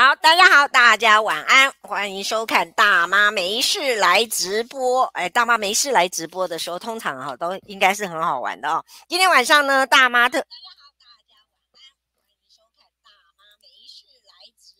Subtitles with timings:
[0.00, 5.02] 好，大家好，大家晚安，欢迎收看大妈没事来直播。
[5.06, 8.84] 哎，大妈没事来直播的时候，通常哈都应该是很好玩的哦。
[9.08, 14.76] 今天晚上呢，大妈特大家好，大家晚安，欢迎收看大妈没事来直。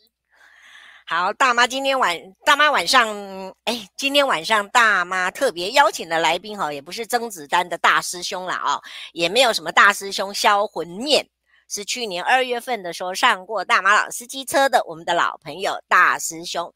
[1.05, 11.29] 好，大妈今天晚大妈晚上哎，今天晚上大妈特别邀请的来宾哈，也不是甄子丹的大师兄了啊，也没有什么大师兄销魂面。
[11.69, 16.73] 是去年二月份的时候上过大马老司机车的我们的老朋友大师兄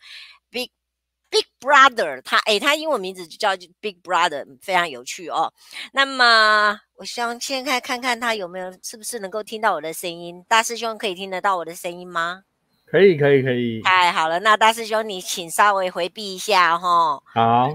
[0.50, 0.70] ，Big
[1.30, 5.52] Big Brother，他诶，他英文名字就叫 Big Brother，非常有趣哦。
[5.92, 10.44] 那么我想现在看看他有没有，是不是能够听到我的声音？
[10.46, 12.44] 大师兄可以听得到我的声音吗？
[12.92, 17.22] 可以可以可以，太好了，那大师兄你请稍微回避一下哈。
[17.24, 17.70] 好，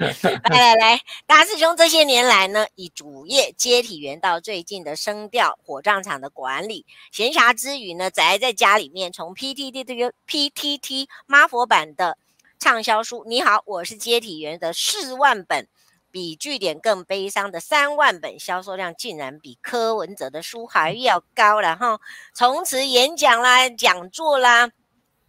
[0.48, 12.16] 来来来，大师兄这些年来呢，以主业接体员到最近的声调火葬场的管理，闲暇之余呢，宅在家里面，从 PTT 这个 PTT 妈佛版的
[12.58, 15.68] 畅销书，你好，我是接体员的四万本。
[16.10, 22.00] 比据点更悲伤的三万本销售量，竟然比柯文哲的书还要高了哈！
[22.34, 24.70] 从此演讲啦、讲座啦，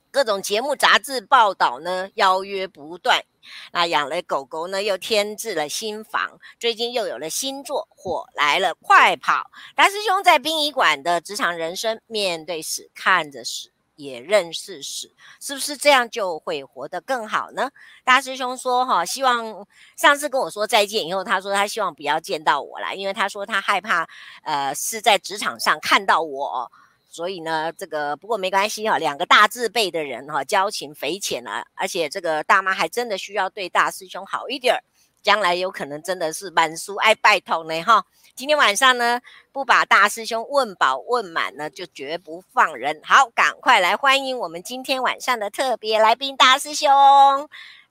[0.10, 3.24] 各种节目、杂志报道呢，邀约不断。
[3.72, 9.50] 那养了狗狗呢，又添置了新房，最近又有了新作，火来了，快跑！
[9.76, 13.71] 大师兄在殡仪馆的职场人生，面对死，看着死。
[14.04, 17.70] 也认识死，是不是这样就会活得更好呢？
[18.04, 24.08] 大师兄说哈，希望上次跟我说再见以后，他说他希望不要见到我了，因为他说他害怕，
[24.44, 26.72] 呃，是在职场上看到我，
[27.10, 34.82] 所以呢，这个不过没关系哈，两个大字辈的人哈，交情匪浅啊，而且这个大妈还真的需要对大师兄好一点儿。
[35.22, 38.04] 将来有可能真的是满书爱拜托呢哈！
[38.36, 39.20] 今天晚上呢，
[39.52, 43.00] 不把大师兄问饱问满呢，就绝不放人。
[43.04, 46.90] 好，赶快来欢迎我们今天晚上的特别来宾大师兄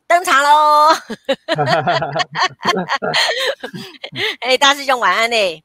[0.07, 0.89] 登场喽！
[4.41, 5.65] 哎，大师兄晚安呢！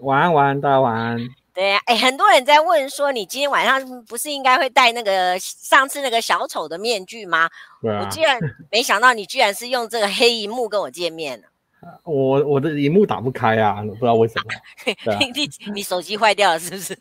[0.00, 1.18] 晚安，晚安，大家晚安。
[1.54, 7.48] 对呀、啊，哎，很多人在问说，你今天晚上不是应该会戴那个上次那个小丑的面具吗？
[7.80, 8.38] 对啊，我居然
[8.72, 11.46] 没想到你居然是用这个黑萤幕跟我见面了。
[12.02, 14.50] 我我的萤幕打不开啊，不知道为什么。
[15.12, 16.92] 啊、 你你手机坏掉了是不是？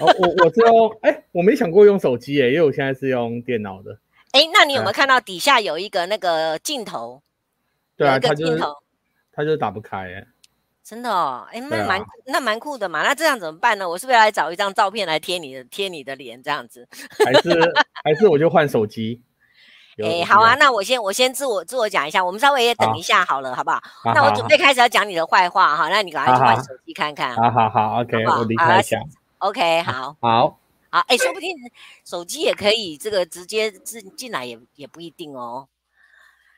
[0.00, 3.98] 哦、我我知道，哎，我没想过用手机耶，因为我现在是用电脑的。
[4.32, 7.20] 哎，那你有没有看到底下有一个那个镜头？
[7.96, 8.72] 对啊，有一个镜头，
[9.32, 10.26] 它就是打不开耶。
[10.88, 13.02] 真的哦，哎，那蛮、啊、那蛮酷的嘛。
[13.02, 13.86] 那这样怎么办呢？
[13.86, 16.88] 我是不是要来找一张照片来贴你的贴你的脸这样子？
[17.22, 19.20] 还是还是我就换手机？
[20.02, 23.82] 哎，好啊，那我先我先自我自我讲一下，我们稍微也等一下好了，好，不好？
[24.14, 27.36] 那我准备开始要讲你的坏话哈，那你赶快去换手机看看。
[27.36, 28.98] 好好好，OK，我离开一下。
[29.40, 31.54] OK，好，好，好，哎，说不定
[32.02, 35.68] 手机也可以这个直接进进来也也不一定哦。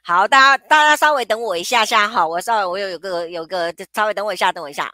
[0.03, 4.93] 好，大家大家稍微等我一下下哈，我稍微我有有个有个稍微等我一下，等我一下。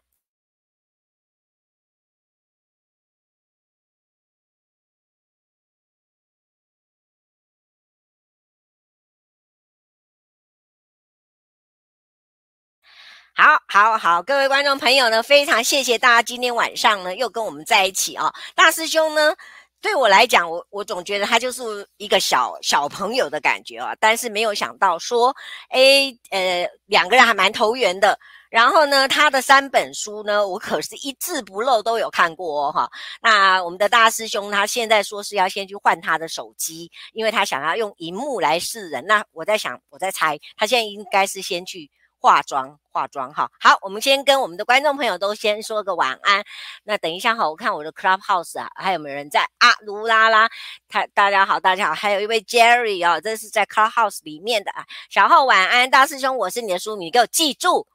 [13.34, 19.36] 好，好，好，各位观众朋友呢，非常谢谢大家今天晚上呢又跟我们在一起啊，大师兄呢。
[19.80, 25.34] 对我来讲，我我总觉得他就是一个小小朋友的感觉啊，但是没有想到说，
[25.70, 28.18] 诶，呃，两个人还蛮投缘的。
[28.48, 32.90] 然后呢，他的三本书呢，我可是一字不漏都有看过哦，哈。
[33.20, 39.04] 那我们的大师兄他现在说是要先去换他的手机，因为他想要用荧幕来示人。
[39.06, 41.90] 那我在想，我在猜，他现在应该是先去。
[42.18, 43.50] 化妆，化妆哈。
[43.60, 46.44] 好，我们先跟我们的观众朋友都先说个晚安。
[46.84, 49.72] 那等一下哈，我看我的 Clubhouse 啊，还有没有人在啊？
[49.80, 50.48] 卢拉拉，
[50.88, 54.84] 他大家好，大家好，还有一位 Jerry 哦，这是在 Clubhouse 里面的啊。
[55.08, 57.86] 小浩晚安，大师兄，我是你的书迷，你给我记住，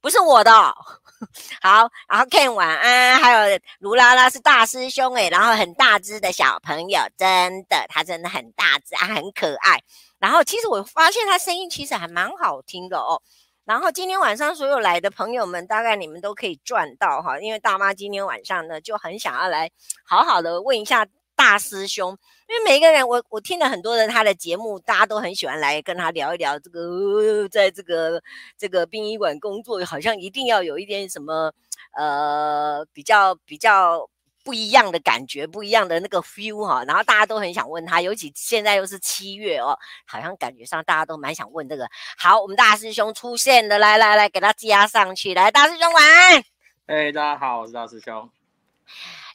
[0.00, 0.52] 不是我的。
[1.62, 9.82] 好，然后 Ken 晚安，还有卢拉拉是大师兄诶，然后很大只的小朋友，真的，他真的很大只啊，很可爱。
[10.18, 13.20] 然后其实我发现他声音其实还蛮好听的哦。
[13.64, 19.70] 然后今天晚上所有来的朋友们，大概你们都可以赚到哈，因为大妈今天晚上呢就很想要来
[20.04, 22.10] 好好的问一下大师兄，
[22.48, 28.22] 因为每个人我我听了很多的他的节目，大家都很喜欢来跟他聊一聊这个，呃、在这个
[28.58, 31.52] 这个殡仪馆工作，好像一定要有一点什么
[31.96, 34.08] 呃比较比较。
[34.44, 39.76] 不一样的感觉，不一样的那个 feel 哈，然后大家都很想问他，尤其现在又是七月哦，
[40.06, 41.88] 好像感觉上大家都蛮想问这个。
[42.18, 46.44] 好，我们大师兄出现了，来来来，给他加上去，来，大师兄晚安。
[46.86, 48.30] 哎，大家好，我是大师兄。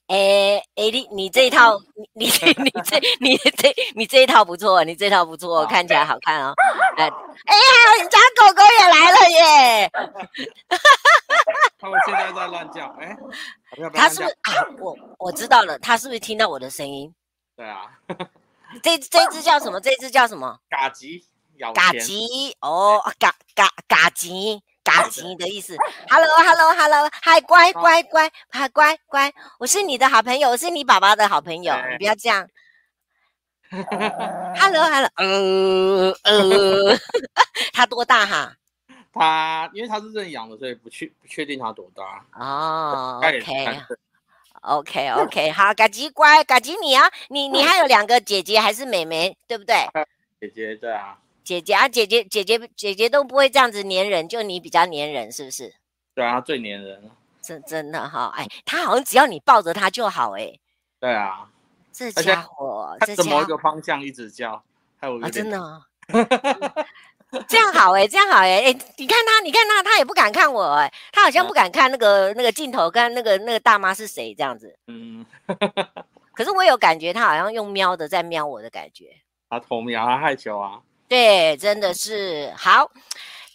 [0.10, 1.80] 哎哎，你你这一套，
[2.14, 6.52] 你你这你这你这你这一套不错，你这一套不错，看起来好看哦。
[6.98, 9.92] 哎哎呀，你家狗狗也来了耶！
[11.80, 13.16] 他们现在在乱叫，哎，
[13.94, 14.66] 他是不是啊？
[14.80, 17.14] 我我知道了，他是不是听到我的声音？
[17.56, 17.86] 对啊。
[18.82, 19.80] 这这只叫什么？
[19.80, 20.58] 这只叫什么？
[20.70, 21.24] 嘎吉。
[21.76, 24.64] 嘎吉哦，嘎嘎嘎吉。
[24.89, 25.77] 嘎吉的意思
[26.09, 32.50] ，Hello，Hello，Hello，嗨，乖乖乖，嗨，乖乖，我是你的好朋友，我是你爸爸的好朋友，你不要这样。
[33.69, 36.97] Hello，Hello，呃呃，
[37.71, 38.56] 他多大哈？
[39.13, 42.25] 他因为他是认养的，所以不确不确定他多大。
[42.33, 43.21] 哦
[44.63, 49.75] ，OK，OK，OK，好，嘎吉乖，嘎吉你啊，你你还有两个姐姐还是妹妹，对不对？
[50.41, 51.19] 姐姐对啊。
[51.50, 55.74] 姐姐啊，姐姐姐姐姐姐都不会这样子黏人，就你比较黏人，是不是？
[56.13, 57.10] 对啊，最黏人。
[57.42, 60.54] 真真的哈，哎，他好像只要你抱着他就好，哎。
[61.00, 61.50] 对啊，
[61.92, 64.62] 这家伙，这怎么一个方向一直叫？
[65.00, 65.81] 还有啊，真的，
[67.48, 74.78] 这样好哎，这样好哎，哎，你看他，你看他，他也不敢看我哎，他好像不敢看那个那个镜头，跟那个那个大妈是谁这样子。
[74.86, 75.25] 嗯。
[76.31, 79.18] 可是我有感觉，他好像用瞄的在瞄我的感觉。
[79.50, 80.80] 他偷瞄，他害羞啊。
[81.10, 82.90] 对，真的是好。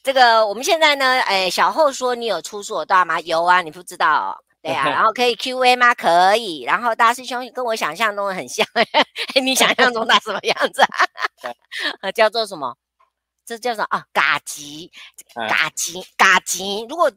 [0.03, 3.19] 这个我们现在呢，哎，小后说你有出书，大吗？
[3.21, 4.37] 有啊，你不知道哦。
[4.61, 5.95] 对啊， 然后可以 Q&A 吗？
[5.95, 6.63] 可以。
[6.65, 8.67] 然后大师兄跟我想象中的很像，
[9.43, 10.83] 你想象中他什么样子
[12.03, 12.11] 啊？
[12.13, 12.77] 叫做什么？
[13.47, 14.05] 这叫什么啊？
[14.13, 14.91] 嘎吉，
[15.49, 16.85] 嘎吉，嘎吉。
[16.89, 17.11] 如果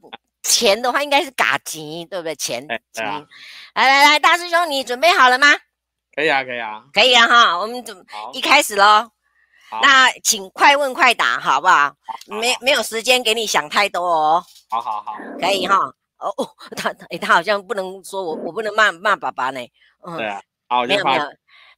[0.44, 2.36] 钱的话，应该是嘎吉，对不对？
[2.36, 2.62] 钱
[2.94, 3.02] 吉。
[3.02, 3.26] 来
[3.74, 5.48] 来来，大师兄，你准备好了吗？
[6.14, 7.58] 可以啊，可以啊，可以啊哈。
[7.58, 9.10] 我们准一开始喽。
[9.82, 11.96] 那请快问快答，好不好？
[12.28, 14.46] 没没有时间给你想太多哦。
[14.70, 15.76] 好好好，可以哈。
[16.18, 19.60] 哦哦， 他他他好像不能说我我不能骂骂爸爸呢。
[20.04, 20.42] 嗯，对啊。
[20.68, 21.26] 好，没有没有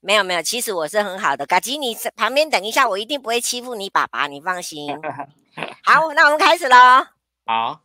[0.02, 1.46] 没有没有，其实我是很好的。
[1.46, 4.90] 嘎吉，你旁边等一下，我一定不会欺负你爸爸，你放心。
[5.84, 6.76] 好，那我们开始喽。
[7.46, 7.82] 好。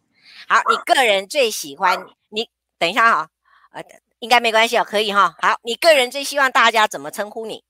[0.46, 2.48] 好，你个人最喜欢你？
[2.78, 3.28] 等一下哈，
[3.72, 3.82] 呃，
[4.18, 5.34] 应该没关系哦，可以哈。
[5.40, 7.64] 好，你个人最希望大家怎么称呼你？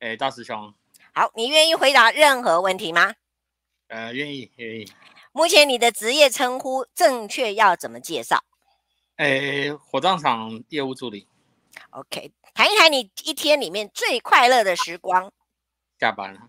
[0.00, 0.74] 哎，大师兄。
[1.18, 3.14] 好，你愿意回答任何问题吗？
[3.88, 4.92] 呃，愿意，愿意。
[5.32, 8.44] 目前你的职业称呼正确要怎么介绍？
[9.16, 11.26] 哎，火葬场业务助理。
[11.88, 15.32] OK，谈一谈你一天里面最快乐的时光。
[15.98, 16.40] 下班了。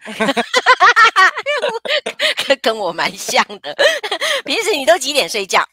[2.60, 3.74] 跟我蛮像的。
[4.44, 5.66] 平时你都几点睡觉？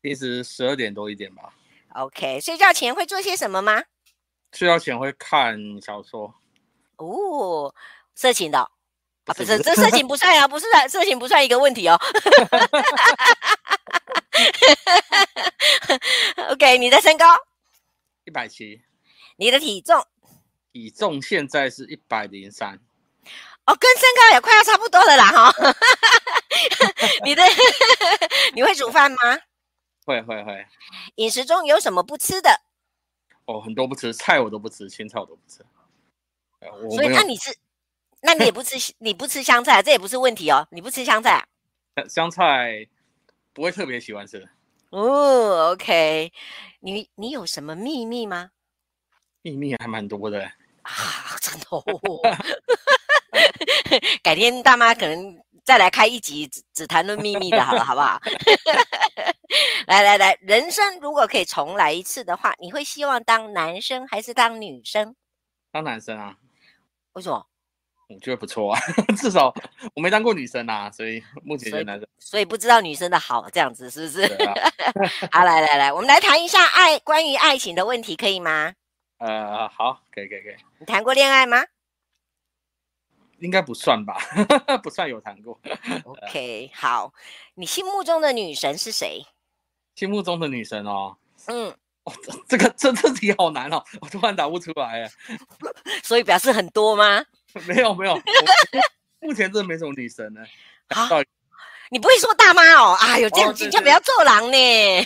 [0.00, 1.52] 平时十二点多一点吧。
[1.90, 3.84] OK，睡觉前会做些什么吗？
[4.54, 6.32] 睡觉前会看小说。
[6.96, 7.74] 哦，
[8.14, 8.66] 色情的啊，
[9.24, 12.00] 不是，这色情不算啊，不是的，色情不算一个问题哦。
[16.50, 17.26] OK，你的身高
[18.24, 18.80] 一百七，
[19.36, 20.06] 你的体重
[20.72, 22.78] 体重现在是一百零三，
[23.66, 25.52] 哦，跟身高也快要差不多了啦哈。
[27.24, 27.42] 你的
[28.54, 29.16] 你会煮饭吗？
[30.04, 30.66] 会会会。
[31.16, 32.60] 饮食中有什么不吃的？
[33.46, 35.64] 哦，很多不吃，菜我都不吃，青菜我都不吃。
[36.90, 37.56] 所以那你是，
[38.22, 40.66] 那你也不吃， 你不吃香菜，这也不是问题哦。
[40.70, 41.44] 你不吃香菜
[41.94, 42.04] 啊？
[42.08, 42.86] 香菜
[43.52, 44.46] 不会特别喜欢吃。
[44.90, 46.32] 哦，OK，
[46.80, 48.50] 你你有什么秘密吗？
[49.42, 50.42] 秘密还蛮多的
[50.82, 50.92] 啊，
[51.40, 51.82] 真的哦。
[54.22, 58.20] 改天大妈可能再来开一集只只谈论秘密的，好了，好不好？
[59.86, 65.14] 来来来，人生如果可以重来一次的话，你会希望当男生还是当女生？
[65.70, 66.36] 当男生啊。
[67.16, 67.46] 为什么？
[68.08, 68.80] 我觉得不错啊，
[69.16, 69.52] 至少
[69.94, 74.22] 我没当过女生啊，所以目前是男生所，所以不知道女生的好，这样子是不是？
[74.44, 74.54] 啊、
[75.32, 78.74] 好，来来来，我们来谈一下爱，关于爱情的问题，可以吗？
[79.18, 80.56] 呃，好，可以可以可以。
[80.78, 81.64] 你谈过恋爱吗？
[83.38, 84.18] 应该不算吧，
[84.82, 85.58] 不算有谈过。
[86.04, 87.14] OK，好，
[87.54, 89.24] 你心目中的女神是谁？
[89.94, 91.74] 心目中的女神哦，嗯。
[92.06, 92.12] 哦，
[92.48, 95.10] 这个这这题好难哦，我突然答不出来哎。
[96.02, 97.24] 所以表示很多吗？
[97.66, 98.16] 没有没有，
[99.20, 100.40] 目前真的没什么女神呢。
[100.88, 101.08] 啊，
[101.90, 102.96] 你不会说大妈哦？
[103.00, 104.56] 哎呦，这样子就不要做狼呢。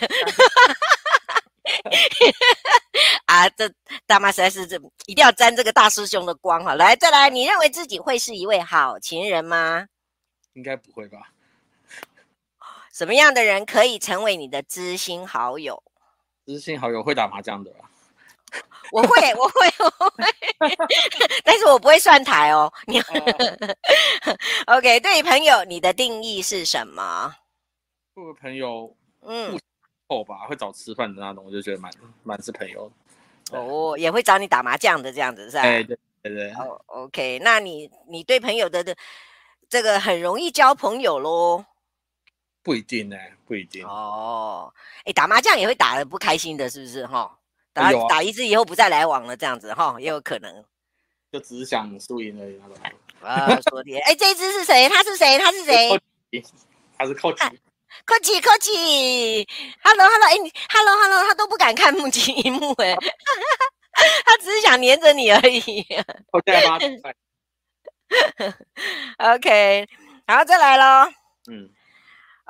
[3.25, 3.71] 啊，这
[4.07, 4.77] 大妈实在是这
[5.07, 6.75] 一定要沾这个大师兄的光哈。
[6.75, 9.87] 来，再来，你认为自己会是一位好情人吗？
[10.55, 11.19] 应该不会吧。
[12.93, 15.83] 什么样的人可以成为你的知心好友？
[16.55, 17.71] 知心好友会打麻将的，
[18.93, 20.25] 我会，我会，我会，
[21.45, 22.73] 但是我不会算台哦。
[22.87, 23.05] 你、哦、
[24.77, 27.35] OK，对朋友，你的定义是什么？
[28.15, 29.59] 作为朋友，嗯，
[30.09, 31.93] 后吧，会找吃饭的那种，我就觉得蛮
[32.25, 32.91] 蛮是朋友。
[33.53, 35.63] 哦，也会找你打麻将的这样子是吧？
[35.63, 36.51] 哎，对对对。
[36.53, 38.97] 哦，OK，那你你对朋友的的
[39.69, 41.65] 这个很容易交朋友喽？
[42.63, 43.87] 不一定呢，不一定。
[43.87, 44.73] 哦，
[45.05, 47.39] 哎，打麻将也会打得不开心的，是不是哈？
[47.73, 50.65] 打、打一次以后不再来往了，这样子哈，也有可能。
[51.33, 52.77] 就只是想输赢而已那种。
[53.23, 54.89] 啊，说的，哎，这一只是谁？
[54.89, 55.39] 他是谁？
[55.39, 56.03] 他是 谁？
[56.99, 57.45] 他是寇奇。
[58.05, 59.47] 寇奇，寇奇
[59.83, 62.95] ，Hello，Hello，哎，你，Hello，Hello，他都不敢看目前一幕，哎，
[64.25, 65.85] 他只是想黏着你而已。
[66.33, 66.79] 我现在帮
[69.19, 69.87] 他 OK，
[70.27, 71.11] 好，再来喽。
[71.51, 71.71] 嗯。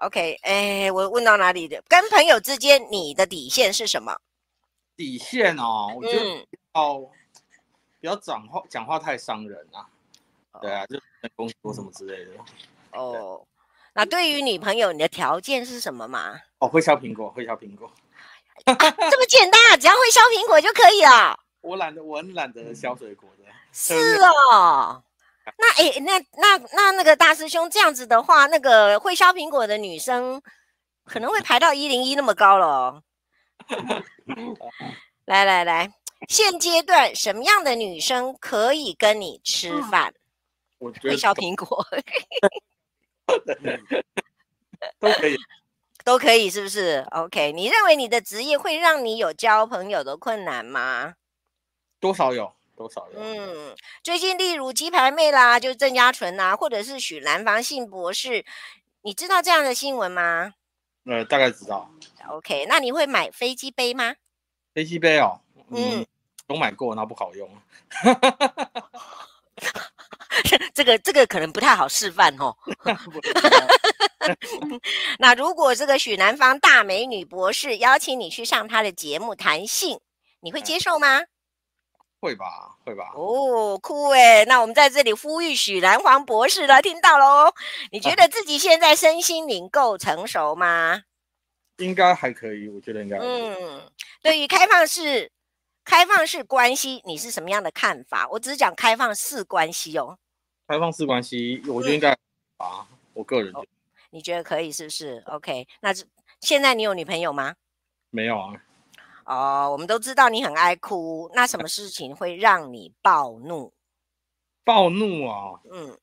[0.01, 1.83] OK，哎，我问到哪里的？
[1.87, 4.19] 跟朋友之间，你的底线是什么？
[4.97, 7.11] 底线哦，我觉得比较、嗯、
[8.01, 9.85] 比较讲话讲话太伤人啊。
[10.53, 10.99] 哦、对啊，就
[11.37, 12.33] 工作什么之类的。
[12.93, 13.47] 哦，
[13.93, 16.35] 那对于女朋友，你的条件是什么嘛？
[16.61, 17.87] 哦，会削苹果，会削苹果、
[18.65, 18.75] 啊。
[18.75, 21.39] 这么简单，只要会削苹果就可以了。
[21.61, 23.45] 我懒得，我很懒得削水果的。
[23.71, 23.95] 是
[24.51, 25.03] 哦。
[25.57, 30.41] 那哎，那那那那个大师兄这样子的话，那个会削苹果的女生
[31.05, 33.03] 可能会排到一零一那么高了哦。
[35.27, 35.93] 来来来，
[36.29, 40.13] 现阶段什么样的女生可以跟你吃饭？
[40.79, 41.87] 我觉得会削苹果
[44.99, 45.37] 都可以，
[46.05, 51.15] 都可以，是不是？OK，你认为你的职业会让你有交朋友的困难吗？
[52.01, 52.53] 多少有。
[52.81, 58.43] 多少嗯，最近例如鸡排妹啦，就是郑家纯呐，或者是许兰芳信博士，
[59.03, 60.55] 你知道这样的新闻吗？
[61.05, 61.91] 呃，大概知道。
[62.31, 64.15] OK，那你会买飞机杯吗？
[64.73, 66.07] 飞机杯哦，嗯，
[66.47, 67.47] 都买过，那不好用。
[70.73, 72.57] 这个这个可能不太好示范哦。
[75.21, 80.01] 那如果这个许南芳大美女博士邀请你去上她的节目谈性，
[80.41, 81.21] 你会接受吗？
[81.21, 81.29] 嗯
[82.21, 83.13] 会吧，会吧。
[83.15, 84.45] 哦，酷哎！
[84.45, 87.53] 那我们在这里呼吁许兰黄博士了，听到喽？
[87.91, 91.03] 你觉得自己现在身心灵够成熟吗？
[91.79, 93.17] 应该还可以，我觉得应该。
[93.17, 93.91] 嗯，
[94.23, 95.33] 对于开放式
[95.83, 98.29] 开放式关系，你是什么样的看法？
[98.31, 100.19] 我只是讲开放式关系哦。
[100.69, 102.11] 开放式关系，我觉得应该
[102.59, 103.67] 啊，嗯、我个人觉得、哦。
[104.11, 105.91] 你觉得可以是不是？OK，那
[106.41, 107.55] 现在你有女朋友吗？
[108.11, 108.53] 没有啊。
[109.31, 113.73] 哦，我们都知道你很爱哭，那什么事情会让你暴怒？
[114.65, 115.61] 暴怒啊！
[115.71, 115.97] 嗯，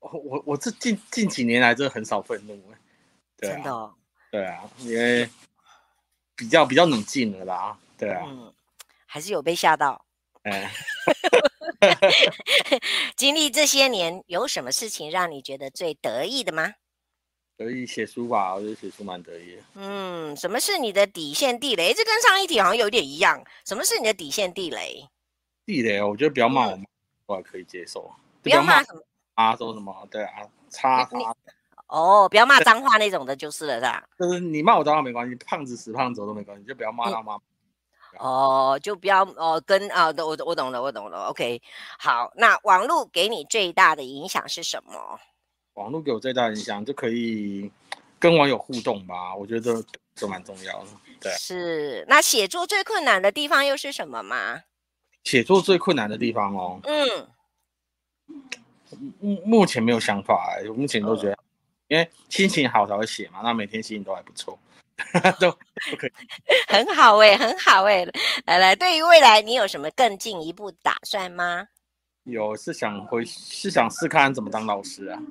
[0.00, 2.60] 我我这近近几年来真的很少愤怒，
[3.38, 3.94] 对啊，真的哦？
[4.32, 5.30] 对啊，因为
[6.34, 8.52] 比较比较冷静了啦，对啊，嗯，
[9.06, 10.04] 还是有被吓到。
[10.42, 10.68] 哎，
[13.14, 16.74] 经历这些年，有什么事情让你觉得最得意的吗？
[17.56, 19.62] 得意写书吧，我觉得写书蛮得意的。
[19.74, 21.92] 嗯，什么是你的底线地雷？
[21.94, 23.42] 这跟上一题好像有点一样。
[23.64, 25.08] 什么是你的底线地雷？
[25.64, 26.84] 地雷，我觉得不要骂我妈，
[27.26, 28.10] 我还可以接受。
[28.42, 29.00] 不要骂什么
[29.34, 29.54] 啊？
[29.54, 29.94] 说什么？
[30.10, 31.34] 对啊，叉叉。
[31.86, 34.02] 哦，不要骂脏话那种的，就是了，是吧？
[34.18, 37.38] 就是你骂我脏话没关系，胖子死胖子都没关系，就不要骂他妈。
[38.18, 41.26] 哦，就不要哦，跟啊，我我懂了，我懂了。
[41.28, 41.60] OK，
[41.98, 45.20] 好，那网络给你最大的影响是什么？
[45.74, 47.70] 网络给我最大影响，就可以
[48.18, 49.82] 跟网友互动吧，我觉得
[50.18, 50.88] 都蛮重要的。
[51.20, 52.04] 对，是。
[52.08, 54.62] 那写作最困难的地方又是什么吗？
[55.24, 57.28] 写作最困难的地方哦，嗯，
[59.20, 61.38] 目目前没有想法哎，目前都觉得，哦、
[61.86, 64.58] 因为心情好才会写嘛，那每天心情都还不错，
[65.38, 66.12] 都都可以，
[66.66, 68.04] 很好哎，很好哎。
[68.46, 71.68] 来来，对于未来你有什么更进一步打算吗？
[72.24, 75.22] 有，是想回，是想试看怎么当老师啊。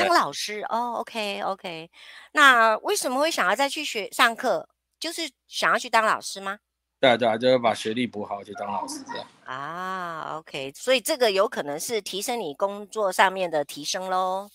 [0.00, 1.90] 当老师哦，OK OK，
[2.32, 4.68] 那为什么会想要再去学上课？
[5.00, 6.58] 就是想要去当老师吗？
[7.00, 9.26] 对啊对啊，就是把学历补好就当老师这样。
[9.44, 14.50] 啊，OK，所以这个有可能是提升你工作上面的提升喽。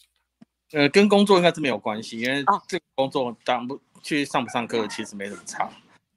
[0.74, 5.70] 呃，跟工作应该是没有关系，因为这个工作当不去上不上课其实没什么差。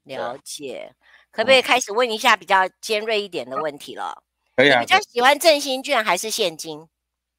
[0.03, 0.93] 了解，
[1.31, 4.25] 可不可以开始问一下比较尖锐一点的问题了？
[4.57, 4.81] 可以啊。
[4.81, 6.89] 你比较喜欢振兴券还是现金？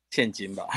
[0.09, 0.67] 现金吧，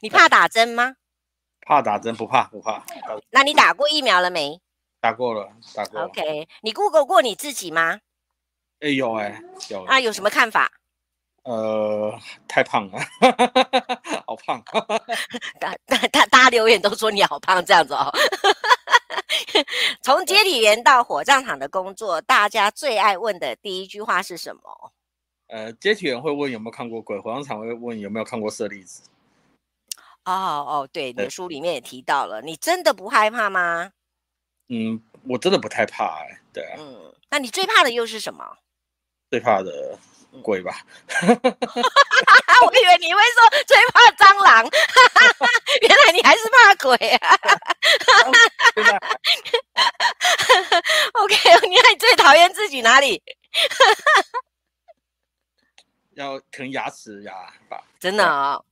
[0.00, 0.94] 你怕打针吗？
[1.66, 2.84] 怕打针，不怕不怕。
[3.30, 4.60] 那你打过疫苗了没？
[5.00, 6.06] 打过了，打过了。
[6.06, 8.00] OK，你 Google 过你自己吗？
[8.80, 9.84] 哎、欸，有哎、欸，有。
[9.84, 10.70] 啊有什么看法？
[11.44, 12.18] 呃，
[12.48, 12.98] 太胖了，
[14.26, 14.62] 好胖。
[15.60, 18.12] 大大大大家留言都说你好胖，这样子哦。
[20.02, 24.92] 从接体员到火葬场的工作，大家最爱问的第一句话是什么？
[25.50, 29.02] 呃，接体员会问有没有看过鬼，火葬场会问有没有看过舍利子。
[30.24, 33.90] 哦哦，对，你的书里面也提到了，你真的不害怕吗？
[34.68, 36.76] 嗯，我真的不太怕哎、欸，对啊。
[36.78, 38.58] 嗯，那你最怕的又是什么？
[39.30, 39.98] 最怕的
[40.42, 40.84] 鬼吧。
[42.62, 44.62] 我以为你会说最怕蟑螂，
[45.82, 47.36] 原来你还是怕鬼啊。
[51.14, 51.34] OK，
[51.68, 53.20] 你看你最讨厌自己哪里？
[56.14, 57.32] 要可能牙齿牙
[57.68, 57.82] 吧。
[57.98, 58.64] 真的哦。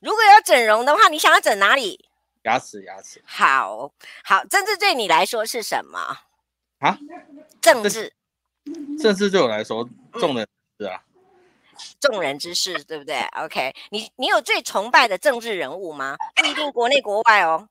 [0.00, 2.08] 如果要整容的话，你想要整哪里？
[2.42, 3.22] 牙齿牙齿。
[3.24, 3.92] 好
[4.24, 5.98] 好，政治对你来说是什么
[6.80, 6.98] 啊？
[7.60, 8.12] 政治。
[9.00, 10.46] 政治对我来说，众人
[10.78, 11.02] 之事啊。
[12.00, 16.16] 众人之事，对不对？OK，你你有最崇拜的政治人物吗？
[16.36, 17.68] 不一定国内国外哦。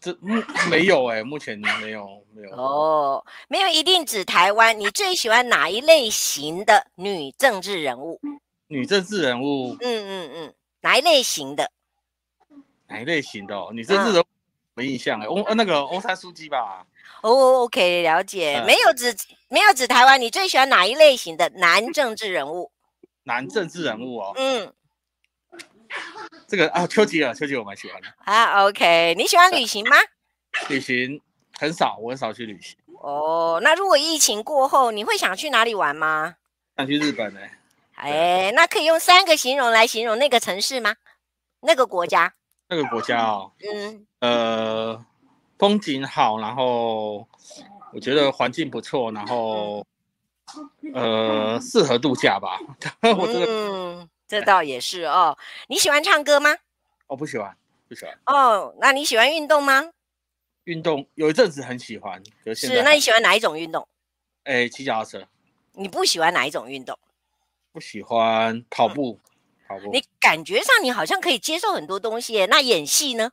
[0.00, 4.78] 这目没有哎、欸，目前没有没有哦，没有一定指台湾。
[4.78, 8.20] 你最喜欢哪一类型的女政治人物？
[8.68, 11.70] 女政治人物，嗯嗯嗯，哪一类型的？
[12.88, 13.56] 哪一类型的？
[13.56, 14.24] 哦，女政治人物
[14.74, 16.86] 没印象哎、欸，翁、嗯、呃那个欧山书记吧。
[17.22, 18.58] 哦，OK，了解。
[18.58, 19.16] 嗯、没有指
[19.48, 22.70] 没有指台湾，你最喜欢哪一类型的男政治人物？
[23.24, 24.72] 男政治人物哦，嗯。
[26.48, 28.64] 这个啊，丘吉尔，丘吉尔我蛮喜欢的啊。
[28.64, 29.96] OK，你喜欢旅行吗？
[30.70, 31.20] 旅行
[31.58, 32.76] 很少，我很少去旅行。
[33.00, 36.36] 哦，那如果疫情过后，你会想去哪里玩吗？
[36.76, 37.40] 想去日本呢、
[37.96, 38.48] 欸。
[38.48, 40.94] 哎，那可以用三个形容来形容那个城市吗？
[41.60, 42.32] 那个国家？
[42.68, 45.04] 那个国家哦，嗯，呃，
[45.58, 47.26] 风景好，然后
[47.92, 49.86] 我觉得环境不错，然后
[50.94, 52.58] 呃，适合度假吧。
[53.18, 53.46] 我真的。
[53.48, 55.36] 嗯这倒也是哦。
[55.68, 56.56] 你喜欢唱歌吗？
[57.06, 57.56] 我不喜欢，
[57.88, 58.18] 不喜欢。
[58.26, 59.90] 哦，那你喜欢运动吗？
[60.64, 62.82] 运动有一阵子很喜欢，是，是。
[62.82, 63.86] 那你喜欢哪一种运动？
[64.42, 65.28] 哎，骑脚踏车。
[65.72, 66.98] 你不喜欢哪一种运动？
[67.70, 69.92] 不喜欢跑步，嗯、跑步。
[69.92, 73.30] 你感觉上你好像可以接受很多东西，那演戏呢？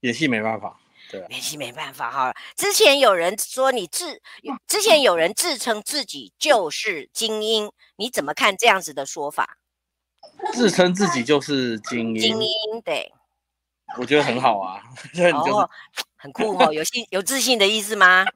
[0.00, 2.34] 演戏没办法，对、啊，演戏没办法哈。
[2.56, 4.22] 之前有人说你自，
[4.66, 9.57] 之前有人自称自己就是精英，你怎么看这样子的说法？
[10.52, 13.12] 自称自己就是精英，精英对，
[13.98, 14.82] 我觉得很好啊，
[15.34, 15.68] 哦，
[16.16, 18.26] 很酷哦，有信有自信的意思吗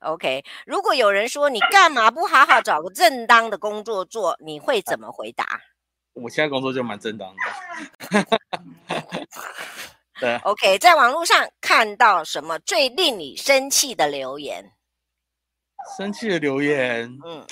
[0.00, 5.60] ？OK，如果有人说你干嘛不好好找个正当的工作做，你会怎么回答？
[6.14, 8.38] 我现在工作就蛮正当的。
[10.20, 14.72] 对，OK，在网络上看到什么最令你生气的留言？
[15.96, 17.44] 生气的留言，嗯，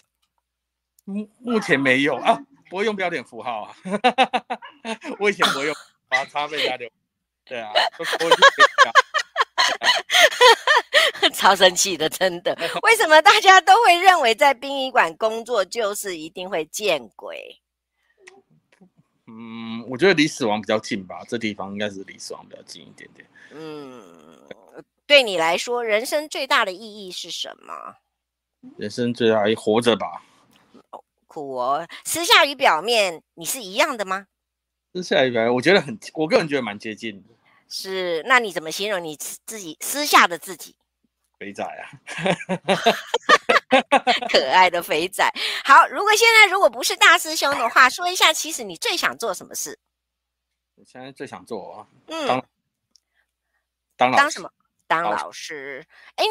[1.04, 2.38] 目目前没有啊。
[2.70, 3.74] 不会用标点符号啊！
[5.18, 5.74] 我以前不会用，
[6.08, 6.88] 把它被加留。
[7.44, 7.72] 对啊，
[11.34, 12.56] 超生气的，真的。
[12.84, 17.60] 为什么大家都会认为在殡仪馆工作就是一定会见鬼？
[19.26, 23.28] 嗯，我觉得离死亡比较近吧，这地方应该是离死亡比较近一点点。
[23.50, 24.38] 嗯，
[25.06, 27.96] 对你来说，人生最大的意义是什么？
[28.76, 30.22] 人生最大意义活着吧。
[31.30, 34.26] 苦哦，私下与表面你是一样的吗？
[34.92, 37.28] 私下与表面，我觉得很，我个人觉得蛮接近的。
[37.68, 40.74] 是，那你怎么形容你自己私下的自己？
[41.38, 41.86] 肥仔啊
[44.28, 45.24] 可爱的肥仔。
[45.64, 49.78] 好，如果现在如果不是大师兄的话，说一下，其实你最想做什么事？
[50.74, 52.42] 我现在最想做啊，嗯，当
[53.96, 54.50] 当当什么？
[54.88, 55.86] 当老师。
[56.16, 56.24] 哎，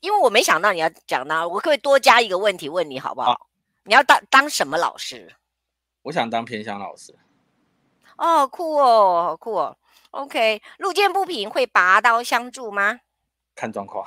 [0.00, 3.45] 因为我没想到你要讲呢，我可不可以多加一个问题问你好不好？
[3.86, 5.34] 啊你要当当什么老师？
[6.02, 7.14] 我想当偏乡老师。
[8.16, 9.76] 哦，酷哦，好酷哦。
[10.10, 13.00] OK，路见不平会拔刀相助吗？
[13.54, 14.06] 看状况。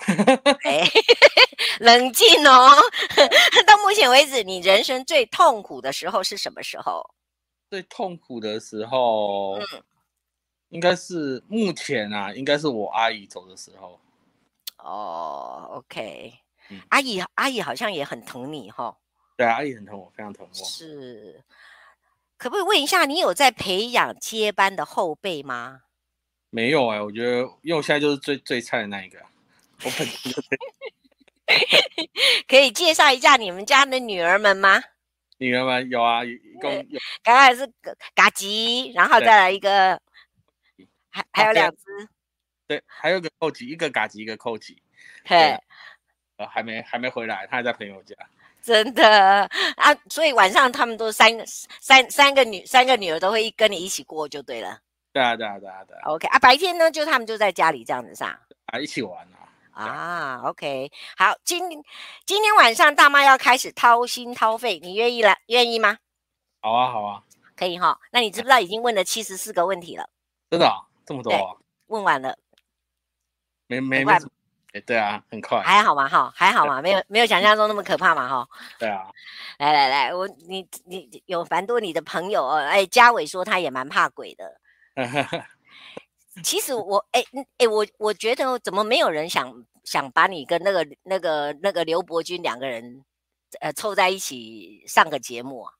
[0.64, 0.88] 哎，
[1.80, 2.70] 冷静哦。
[3.66, 7.10] 到目前为止，你人生最痛苦的时候是什么时候？
[7.70, 9.84] 最痛苦的时候，嗯，
[10.70, 14.00] 应该是目前啊，应该是我阿姨走的时候。
[14.78, 16.34] 哦，OK，
[16.70, 18.98] 嗯，阿姨，阿姨好像也很疼你哈，哦。
[19.40, 20.54] 对啊，阿姨很疼我，非常疼我。
[20.54, 21.42] 是，
[22.36, 25.84] 可不可以问一下，你有在培养接班的后辈吗？
[26.50, 29.18] 没有哎、欸，我觉得，因为我现在就是最最菜的那一个。
[29.86, 30.42] 我本身就
[32.50, 34.84] 可以介绍一下你们家的女儿们吗？
[35.38, 37.00] 女儿们有啊，一共有。
[37.24, 37.74] 刚开始是
[38.14, 40.02] 嘎吉，然后再来一个，
[41.10, 42.10] 还还有两只。
[42.68, 44.84] 对，还有个扣吉，一个嘎吉，一个扣吉。
[45.24, 45.58] 对，
[46.36, 48.14] 呃，还没还没回来，他还在朋友家。
[48.62, 51.44] 真的啊，所以晚上他们都三个
[51.80, 54.80] 三三个女三个女儿都会跟你一起过就对了。
[55.12, 56.02] 对啊对啊对啊对啊。
[56.06, 58.30] OK 啊，白天呢就他们就在家里这样子上
[58.68, 59.36] 啊，一起玩啊。
[59.72, 61.64] 啊，OK，好，今
[62.26, 65.98] 今天晚上大妈要开始掏心掏肺，你愿意了愿意吗？
[66.60, 67.24] 好啊好啊，
[67.56, 67.98] 可以哈。
[68.12, 70.10] 那你知不知道已经问了七十四个问题了？
[70.52, 71.56] 真的啊，这么多啊？
[71.88, 72.38] 问完了。
[73.68, 74.14] 没没没，
[74.74, 78.48] 哎，对啊，很快，还好嘛，哈，还好嘛，没有没有想象中那么可怕嘛，哈。
[78.78, 79.10] 对啊，
[79.58, 84.60] 来来来，我你你有蛮多你的朋友哦，哎，嘉伟说他也蛮怕鬼的。
[86.44, 87.24] 其实我 哎
[87.58, 93.04] 哎，我我觉得怎么没有人想想把你跟那个那个那个刘伯君两个人
[93.60, 95.74] 呃凑在一起上个节目啊？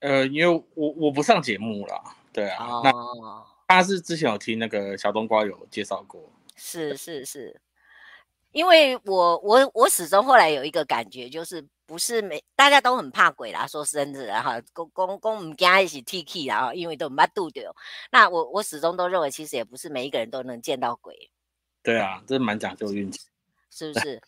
[0.00, 2.64] 呃，因为我我不上节目啦，对啊。
[2.66, 3.46] 哦。
[3.68, 6.20] 那他是之前有听那个小冬瓜有介绍过。
[6.56, 7.60] 是是是，
[8.52, 17.74] 因为我我我始终后来有一个感觉，就是不是每大家都很怕鬼啦，说真的哈，公公公唔惊一起 T K 啦，因为都没度丢。
[18.10, 21.30] 那我我始终都认为，其实也不是每一个人都能见到鬼。
[21.82, 23.20] 对啊，这蛮讲究运气，
[23.70, 24.20] 是不是？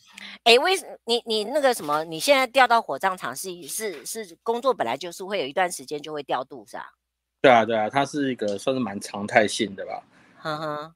[0.44, 2.04] 哎，为什你你那个什么？
[2.04, 6.92] 你现在调到火葬场是是是工作本来就是会有一段时间就会调度是吧？
[7.40, 10.02] 对啊对啊，它是一个算是蛮常态性的吧。
[10.38, 10.94] 呵呵。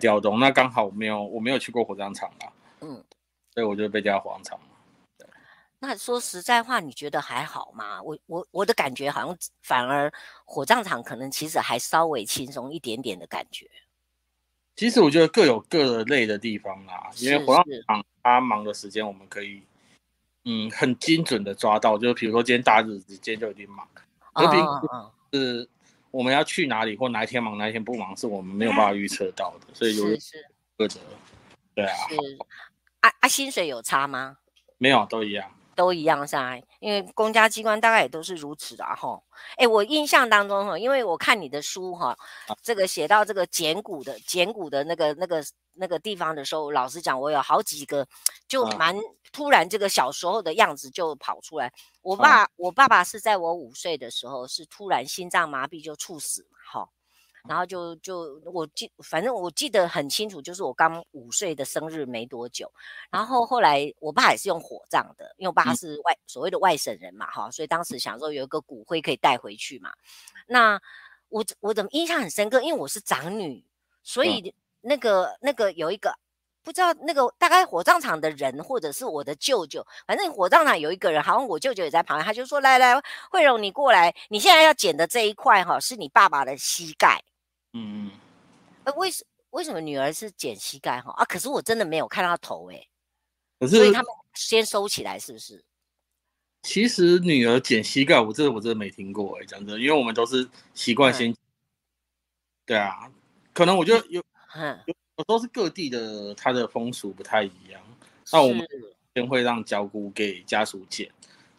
[0.00, 2.46] 调动，那刚好我没有我没有去过火葬场啊，
[2.80, 3.04] 嗯，
[3.52, 4.60] 所以我就被调火葬场。
[5.80, 8.02] 那说实在话，你觉得还好吗？
[8.02, 10.12] 我我我的感觉好像反而
[10.44, 13.70] 火葬场可能其实还稍微轻松一点点的感觉。
[14.74, 19.62] 其实我觉得各有各的累的地方啦，因为火葬场他忙的时间我们可以
[20.44, 23.86] 嗯很精准的抓到，就比如说今天大日子，今天就一定忙，
[24.32, 24.60] 而并
[25.30, 25.68] 不是。
[26.10, 30.04] 我们要去哪里，或哪一天忙，哪一天不忙，是我们没有办法预测到的，所以有
[30.76, 30.98] 各自，
[31.74, 31.94] 对啊。
[33.02, 34.38] 是啊啊，薪水有差吗？
[34.76, 36.62] 没有，都一样，都一样噻。
[36.80, 39.20] 因为公家机关大概也都是如此的哈。
[39.56, 42.16] 哎，我印象当中哈，因为我看你的书哈，
[42.62, 48.06] 这个写到这个简骨的简骨的那个那个那个地方的时候，老实讲，我有好几个
[48.46, 48.96] 就蛮
[49.32, 51.72] 突然，这个小时候的样子就跑出来。
[52.02, 56.88] 我爸，啊、我爸爸是在我五岁的时候，是突然心脏麻痹就猝死嘛，哈，
[57.46, 62.72] 然后就就我记，反正我记得很清楚，就是我刚五岁的生日没多久，
[63.10, 69.92] 然后后来我爸也是用火葬的，因为我爸是外、嗯、所谓的外省人嘛，哈，所以当时想说有一个骨灰可以带回去嘛，
[70.46, 70.80] 那
[71.28, 73.64] 我我怎么印象很深刻，因为我是长女，
[74.02, 76.18] 所以那个、嗯、那个有一个。
[76.68, 82.94] 不知道那个大概火葬场的人，或者是我的舅舅，反正火葬场有一个人，好像我舅舅也在旁边，他就说：“来来，
[83.30, 87.24] 慧荣你过来，你现在要捡的这一块哈，是你爸爸的膝盖。”
[87.72, 88.10] 嗯嗯。
[88.84, 91.10] 呃，为什为什么女儿是捡膝盖哈？
[91.12, 92.86] 啊，可是我真的没有看到头哎。
[93.58, 93.76] 可是。
[93.76, 95.64] 所以他们先收起来是不是？
[96.64, 101.30] 其实女儿捡膝盖，我这我真的没听过哎，讲真的，因为我们都是习惯先。
[101.30, 101.36] 嗯、
[102.66, 103.10] 对啊，
[103.54, 104.22] 可能我觉得有。
[104.54, 104.78] 嗯。
[105.24, 107.80] 都是各地的，它的风俗不太一样。
[108.32, 108.66] 那我们
[109.14, 111.10] 先会让脚骨给家属捡，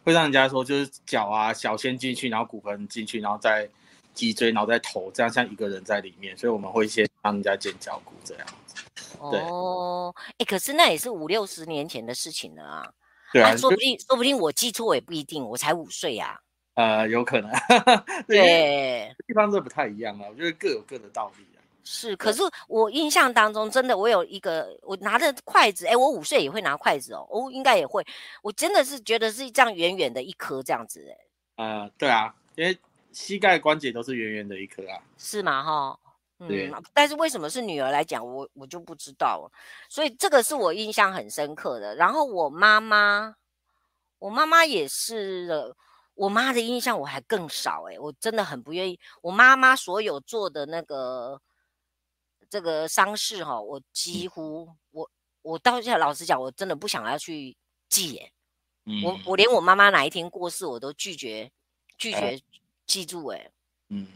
[0.04, 3.68] 会让人家说就是脚啊，脚先进去，然后骨盆进去，然后再
[4.14, 6.36] 脊椎，然后再头，这样像一个人在里面。
[6.38, 8.76] 所以我们会先让人家剪脚骨这样子。
[9.30, 12.92] 对哦，哎、欸，可是那也是五六十年前的事情了啊。
[13.32, 16.38] 对啊，啊说不定说不定我记错也不一定，我才五岁啊。
[16.74, 17.50] 呃，有可能。
[18.26, 21.44] 对，对地方这不太一样啊，我觉得各有各的道理。
[21.82, 28.06] 是，可是我印象当中，真的，我有一个，我拿着筷子，哎，我五岁也会拿筷子哦，哦应该也会，
[28.42, 31.04] 我真的是觉得是这样圆圆的一颗这样子，
[31.56, 32.78] 哎，呃，对啊，因为
[33.12, 35.62] 膝盖关节都是圆圆的一颗啊，是吗？
[35.62, 35.98] 哈，
[36.38, 39.50] 嗯，对但是为什么是女儿来讲，我我就不知道了，
[39.88, 41.96] 所以这个是我印象很深刻的。
[41.96, 43.34] 然后我妈妈，
[44.18, 45.74] 我妈妈也是，
[46.14, 51.40] 我妈的印象我还更少，哎，我真的很不愿意，我妈妈所有做的那个。
[52.50, 55.08] 这个丧事哈，我几乎我
[55.42, 57.56] 我到现在老实讲，我真的不想要去
[57.88, 58.32] 记耶。
[58.84, 61.50] 嗯，我我连我妈妈哪一天过世，我都拒绝
[61.96, 62.40] 拒绝
[62.86, 63.50] 记住哎。
[63.88, 64.08] 嗯，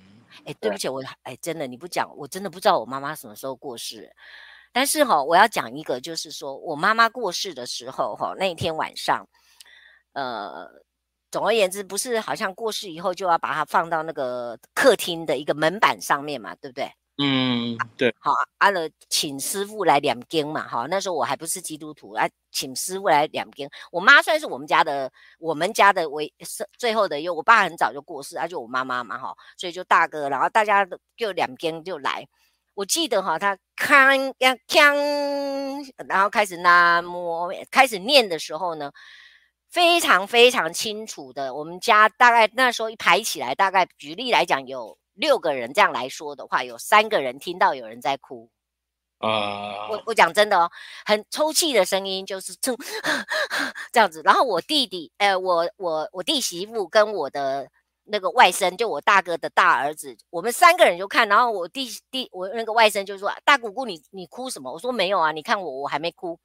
[0.45, 4.15] 哎，对不起，我哎真的你不讲，我真的不知道我妈妈什么时候过世。
[4.73, 9.29] 但是哈，我要讲一个，就是说我妈妈过世的时候哈，那一天晚上，
[10.15, 10.69] 呃，
[11.31, 16.91] 总而言之，不是好像过世以后就要把它放到那个客厅的一个门板上面嘛，对不对？
[17.17, 23.71] 嗯，对，好，阿、啊、了，请师傅来两经嘛，哈，那时候我还不是基督徒，啊，请师傅来两经。
[23.93, 30.85] 我妈算是我们家的，我们家的唯是最后的，因为我爸很早就过世，啊，就我妈妈嘛，哈，所以就大哥，然后大家
[31.17, 32.27] 就两经就来。
[32.75, 38.91] 我记得哈，他康呀锵，然后开始南无，开始念的时候呢，
[39.71, 44.99] 非常非常清楚的，我们家大概那时候一排起来，大概举例来讲有。
[45.15, 48.51] 六个人这样来说的话，有三个人听到有人在哭。
[49.19, 50.71] 啊、uh，我我讲真的哦，
[51.07, 52.77] 很抽泣的声音，就是这
[53.93, 54.21] 这样子。
[54.23, 57.71] 然后我弟弟，呃，我我我弟媳妇跟我的
[58.05, 66.39] 那个外甥，就我大哥的大儿子，我们三个人就看，然后我弟弟我那个外甥就说：“大姑姑，你你哭什么？”我说：“没有啊，你看我我还没哭。”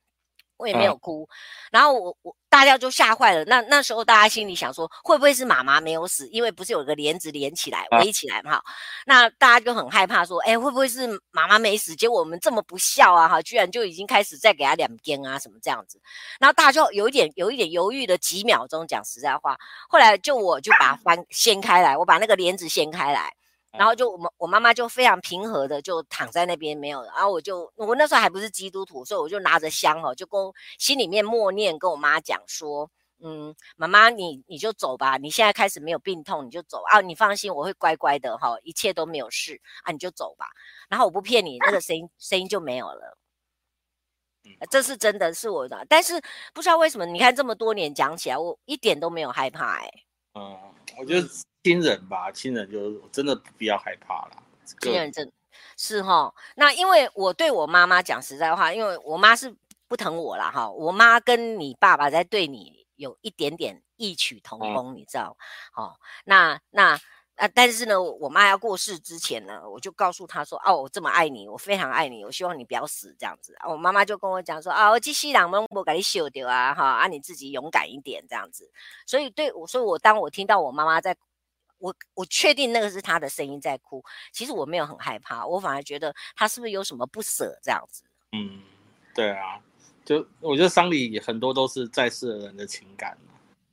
[0.60, 1.34] 我也没有哭，嗯、
[1.72, 3.46] 然后我我大家就吓坏了。
[3.46, 6.28] 那那时候大家心里想说，会不会是妈妈没有死？
[6.28, 8.58] 因为不是有个帘子连起来围起来嘛？
[8.58, 8.64] 哈，
[9.06, 11.96] 那大家就很害怕，说，哎，会不会是妈妈没死？
[11.96, 16.00] 结果我们这么不孝啊，哈，居然就已经开始再给他两根啊，什么这样子。
[16.40, 23.32] 然后大家就有一点有一点犹豫了几秒钟，讲实在话，后来就我就把它翻 掀开来，我把那个帘子掀开来。
[23.72, 30.40] 然后就我们我妈妈就非常平和的就躺在那边没有，然后我就我那时候还不是基督徒，所以我就拿着香哈，就跟
[30.80, 40.48] 心里面默念跟我妈讲说，嗯，妈妈你你就走吧，你现在开始没有病痛，你就走啊，你放心，我会乖乖的哈，一切都没有事啊，你就走吧。
[40.90, 43.18] 然后我不骗你，那个声音声音就没有了，
[44.72, 46.20] 这是真的是我的，但是
[46.56, 50.04] 不知道为什么，你看这么多年讲起来，我一点都没有害怕哎、欸。
[50.34, 50.58] 嗯，
[50.98, 51.28] 我觉得。
[51.64, 54.44] 亲人吧，亲人就真的不必要害怕了。
[54.82, 55.30] 亲人真
[55.76, 59.54] 是哈，那因为我对我妈妈讲实在话，因为我妈是
[59.88, 60.70] 不疼我啦哈。
[60.70, 65.36] 我妈跟你爸爸在对你有一点点异曲同工，嗯、你知道？
[65.76, 65.94] 哦，
[66.24, 66.98] 那那
[67.36, 78.72] 那，但是呢，我妈要过世之前呢，我就告诉她说：“哦，我这么爱你，我非常爱你，我希望你不要死这样子。”啊，我妈妈就跟我讲说：“啊，我继续让门我给你修掉啊，哈，啊，你自己勇敢一点这样子。”
[79.06, 81.18] 所以对我，所以我当我听到我妈妈在。
[81.80, 88.04] 我我确定那个是他的声音在哭，其实我没有很害怕，我反而觉得他是不是有什么不舍这样子。
[88.34, 88.62] 嗯，
[89.16, 89.60] 对啊，
[90.06, 93.18] 就我觉得丧礼很多都是在世的人的情感。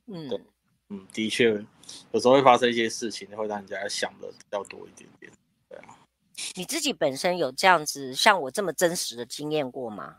[0.07, 0.41] 嗯，对，
[0.89, 1.49] 嗯，的确，
[2.11, 5.31] 有时候会发生一些事情，会让人家想的比较多一点点。
[5.69, 5.99] 对啊，
[6.55, 10.15] 你自己本身有这样子像我这么真实的经验过吗？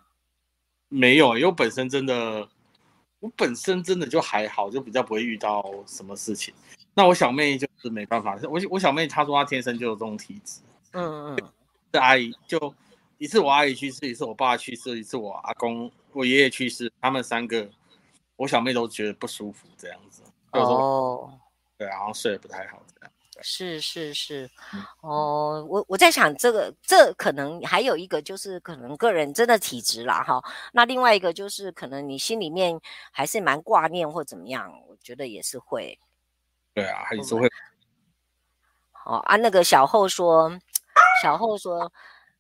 [0.89, 2.49] 没有，因为我本身真的，
[3.21, 6.55] 我本身真的就还好，就比较不会遇到什么事情。
[6.99, 10.63] 那我小妹就是没办法，我我小妹她说她天生就有这种体质，
[10.95, 11.53] 嗯嗯，
[11.93, 12.75] 这阿姨就
[13.19, 17.71] 一次我阿姨去世，一次我爸去世，一次我阿公我爷爷去世，他们三个
[18.35, 21.33] 我小妹都觉得不舒服这样子，哦，
[21.79, 24.51] 对，然后睡得不太好这样，是是是，
[25.01, 32.77] 哦，我我在想这个这可能还有一个就是可能个人真的体质啦哈，那另外一个就是可能你心里面
[33.13, 35.97] 还是蛮挂念或怎么样，我觉得也是会。
[36.79, 37.51] 对啊，还是会。
[38.93, 40.53] 好啊，那个小后说，
[41.23, 41.91] 小后说，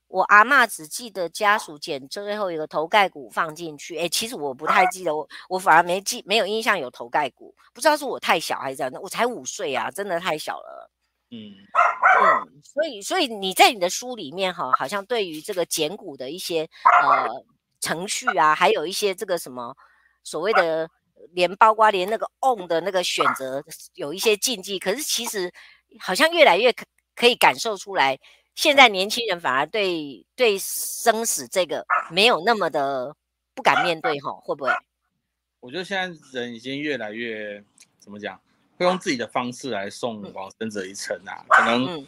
[0.06, 3.98] 我阿嬷只记得家属捡最后一个头盖骨放进去。
[3.98, 9.02] 哎，其实我不太记得，我我反而没记，没有印象有头盖骨，不知道是我太小还是怎样。
[9.02, 10.90] 我才五岁啊，真的太小了。
[11.30, 11.52] 嗯
[12.22, 16.68] 嗯，所以所以你在你的书里面哈，好像对于这个捡骨的一些
[17.02, 17.44] 呃
[17.80, 19.74] 程序啊，还有一些这个什么
[20.22, 20.88] 所谓的。
[21.38, 23.62] 连包括连那个 on 的那个选择
[23.94, 25.52] 有一些禁忌，可是其实
[26.00, 28.18] 好像越来越可可以感受出来，
[28.56, 33.14] 现在年轻人反而对对生死这个没有那么的
[33.54, 34.72] 不敢面对哈，会不会？
[35.60, 37.62] 我觉得现在人已经越来越
[38.00, 38.40] 怎么讲，
[38.76, 41.46] 会用自己的方式来送往生者一程啊。
[41.48, 42.04] 可能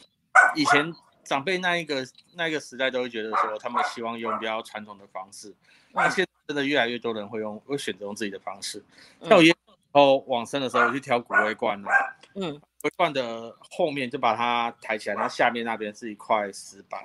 [0.56, 5.54] 以前长辈那一个那一个时代都会觉得说，他们希望用比较传统的方式，
[5.92, 8.82] 那现在真的越来越多人会用，会选择用自己的方式。
[9.22, 9.56] 像我爷爷
[9.92, 11.88] 哦往生的时候，我去挑骨灰罐了。
[12.34, 17.02] 嗯，骨灰罐的后面就把它抬起来，然后下面那边是一块石板。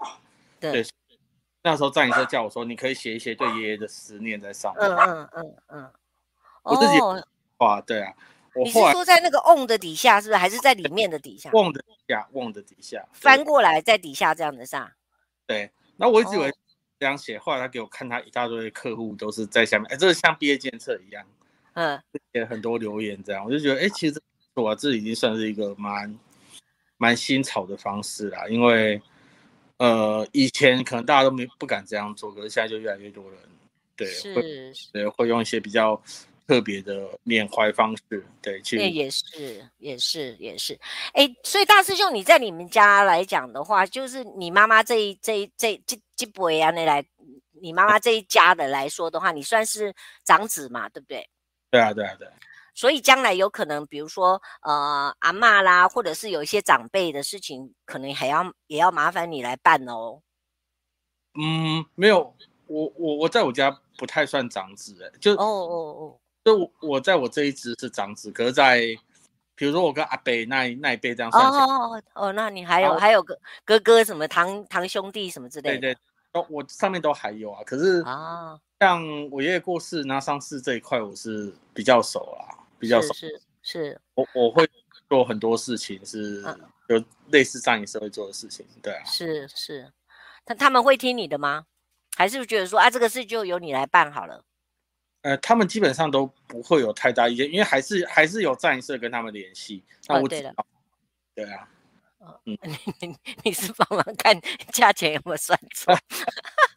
[0.60, 0.86] 对，对，
[1.64, 4.84] 那时候在你这叫我说，你可以写一些对爷爷的思念在上面。
[4.84, 5.92] 嗯嗯嗯嗯。
[6.64, 7.00] 我自己
[7.58, 8.14] 哇，对啊。
[8.56, 10.38] 你是说在那个瓮的底下，是不是？
[10.38, 11.50] 还是在里面的底下？
[11.52, 13.06] 瓮的底下，瓮的底下。
[13.12, 14.92] 翻过来在底下这样子上。
[15.46, 16.54] 对，那我一直以为。
[17.00, 21.26] 这样写，后来他给我看，他一大堆客户都是在下面，哎，这个像毕业监测一样，
[21.74, 22.02] 嗯，
[22.34, 24.22] 写很多留言这样，我就觉得，哎，其实
[24.54, 26.18] 我这已经算是一个蛮
[26.98, 29.02] 蛮新潮的方式啦，因为
[29.78, 33.40] 呃，以前可能大家都没不敢这样做，可是现在就越来越多人，
[33.98, 34.44] 对，是会
[34.94, 36.02] 对会用一些比较
[36.48, 40.80] 特别的缅怀方式，对，其实也是也是也是，
[41.14, 46.00] 哎，所以大师兄你在你们家来讲的话，就是你妈妈这一这一这这。
[46.16, 47.06] 基不维啊，那来
[47.62, 51.30] 你妈妈这一家的来说的话，你算是长子嘛，对不对？
[51.70, 52.26] 对啊，对啊，对。
[52.74, 60.22] 所以将来有可能，比如说呃阿妈啦，或者是有一些长辈的事情，可能还要也要麻烦你来办哦。
[61.38, 62.34] 嗯，没有，
[62.68, 68.96] 我我我在我家不太算长子哎，就哦哦哦，就我我在我这一支是长子，可是在。
[69.58, 75.98] 比如说我跟阿伯那一那一辈这样算起来哦哦，那你还有还有个哥哥什么堂堂兄弟什么之类的，对对，
[76.34, 77.64] 都我上面都还有啊。
[77.66, 83.14] 可是啊，像我爷爷过世，那丧事这一块我是比较熟啦，比较熟。
[83.14, 84.70] 是是，我我会
[85.08, 86.44] 做很多事情是
[86.90, 89.90] 有类似上一社会做的事情，对啊，是是，
[90.44, 91.64] 他他们会听你的吗？
[92.18, 94.44] 还是觉得说啊，这个事就由你来办好了？
[95.26, 99.84] 呃，他们基本上都不会有太大意见，因为还是还是有战社跟他们联系。
[100.08, 100.54] 那我，哦、对，
[101.34, 101.68] 对啊，
[102.46, 104.40] 嗯， 你你你是帮忙看
[104.72, 105.98] 价钱有没有算错，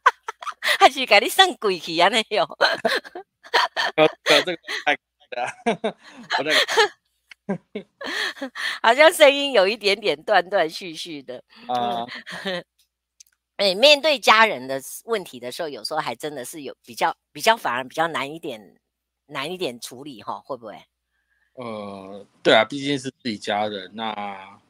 [0.80, 2.08] 还是给你算贵去啊？
[2.08, 2.42] 那有？
[3.96, 4.56] 呃，这个
[4.86, 4.96] 太
[5.28, 5.52] 对啊，
[6.38, 6.56] 我那个
[8.82, 12.06] 好像声音有一点点断断续续的啊。
[12.44, 12.62] 呃
[13.58, 18.76] 哎，面对家人的问题的时候，有时候还真的是有比较比较反而比较难一点，
[19.26, 20.80] 难一点处理哈，会不会？
[21.54, 24.60] 呃，对啊，毕竟是自己家人，那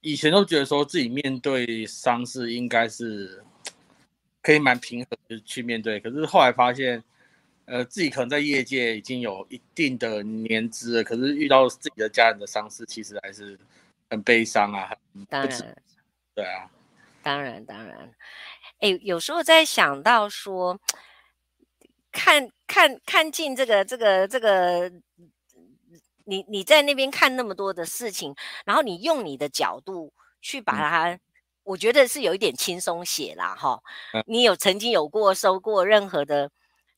[0.00, 3.44] 以前都觉得说自己面对丧事应该是
[4.42, 7.00] 可以蛮平和的去面对，可是后来发现，
[7.66, 13.56] 呃，自己可能在业界已经有一定的年资了，可是遇到自己的家人的丧事，其实还是
[14.10, 15.76] 很悲伤啊，很当然，
[16.34, 16.68] 对啊。
[17.22, 18.12] 当然，当然，
[18.80, 20.78] 哎，有时候在想到说，
[22.10, 24.90] 看看看尽这个这个这个，
[26.24, 31.20] 你你在那边看那么多的事情，然后你用你的角度去把它，嗯、
[31.64, 33.80] 我觉得是有一点轻松写啦，哈。
[34.26, 36.50] 你有曾经有过收过任何的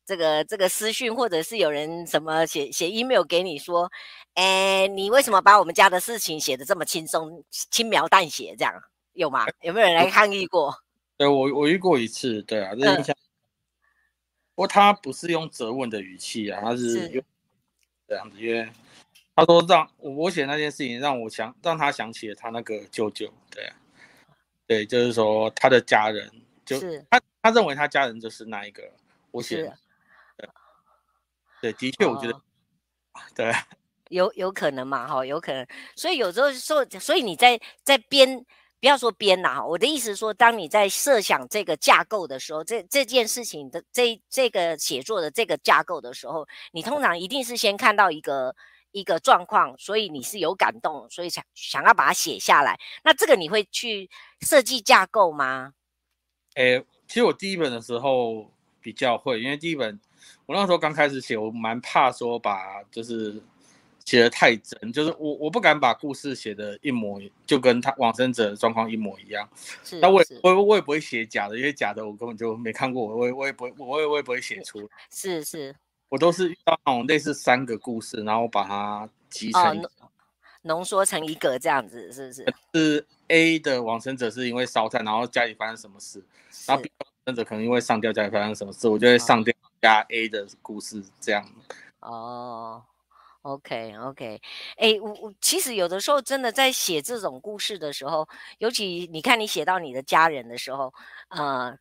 [0.07, 3.91] 这个这个私讯，或者是有人什么写写 email 给你说，
[4.35, 8.75] 哎，你为什么把我们家的事情写的这么轻松，轻描淡写这样？
[9.15, 9.47] 有吗？
[9.63, 10.77] 有没有人来抗议过？
[11.17, 13.17] 对，我我遇过一次，对啊，这印象。
[14.57, 17.25] 不过他不是用责问的语气啊，他是用
[18.09, 18.69] 这样子，因为
[19.37, 23.77] 他说让我写那件事情，让我想让他想起了他那个舅舅，对啊，
[24.67, 26.29] 对，就是说他的家人，
[26.65, 28.83] 就是他他认为他家人就是那一个
[29.31, 29.73] 我写
[31.61, 32.41] 对，的确，我觉得，
[33.35, 33.53] 对，
[34.09, 38.45] 有有可能嘛，哈，有可能，所以有时候说，所以你在在编。
[38.85, 48.55] 不要说编了哈，我的意思是说，当你在设想这个架构的时候，这这件事情的这这个写作的这个架构的时候，你通常一定是先看到一个
[48.93, 52.79] 一个状况，所以你是有感动，所以想想要把它写下来。
[53.03, 54.11] 那这个你会去
[54.43, 55.73] 设计架构吗？
[56.57, 58.51] 诶，其实我第一本的时候
[58.83, 59.99] 比较会，因为第一本
[60.45, 63.43] 我那时候刚开始写，我蛮怕说把就是。
[64.05, 69.49] 写的太真，就是我我不敢把故事写的一模，就跟他往生者的状况一模一样。
[69.83, 74.87] 是，那我也我我也不会写假的，因为假的我根本就没看过，我也我也不会，我也我也不会写出来。
[75.11, 75.75] 是是，
[76.11, 79.83] 我都是遇到那种类似三个故事，然后把它集成
[80.63, 82.55] 浓缩成一个这样子，是不是？
[82.75, 86.23] 是 A 的往生者是因为烧炭，然后家里发生什么事，
[86.67, 91.49] 然后 B 往生者可能因为上吊家里发生什么事，我就会上吊加 A 的故事这样。
[92.01, 92.83] 哦。
[93.45, 94.41] OK，OK，
[94.79, 98.27] 哎，我我其实有的时候真的在写这种故事的时候，
[98.57, 100.95] 尤其你看你写到你的家人的时候，
[101.29, 101.77] 呃，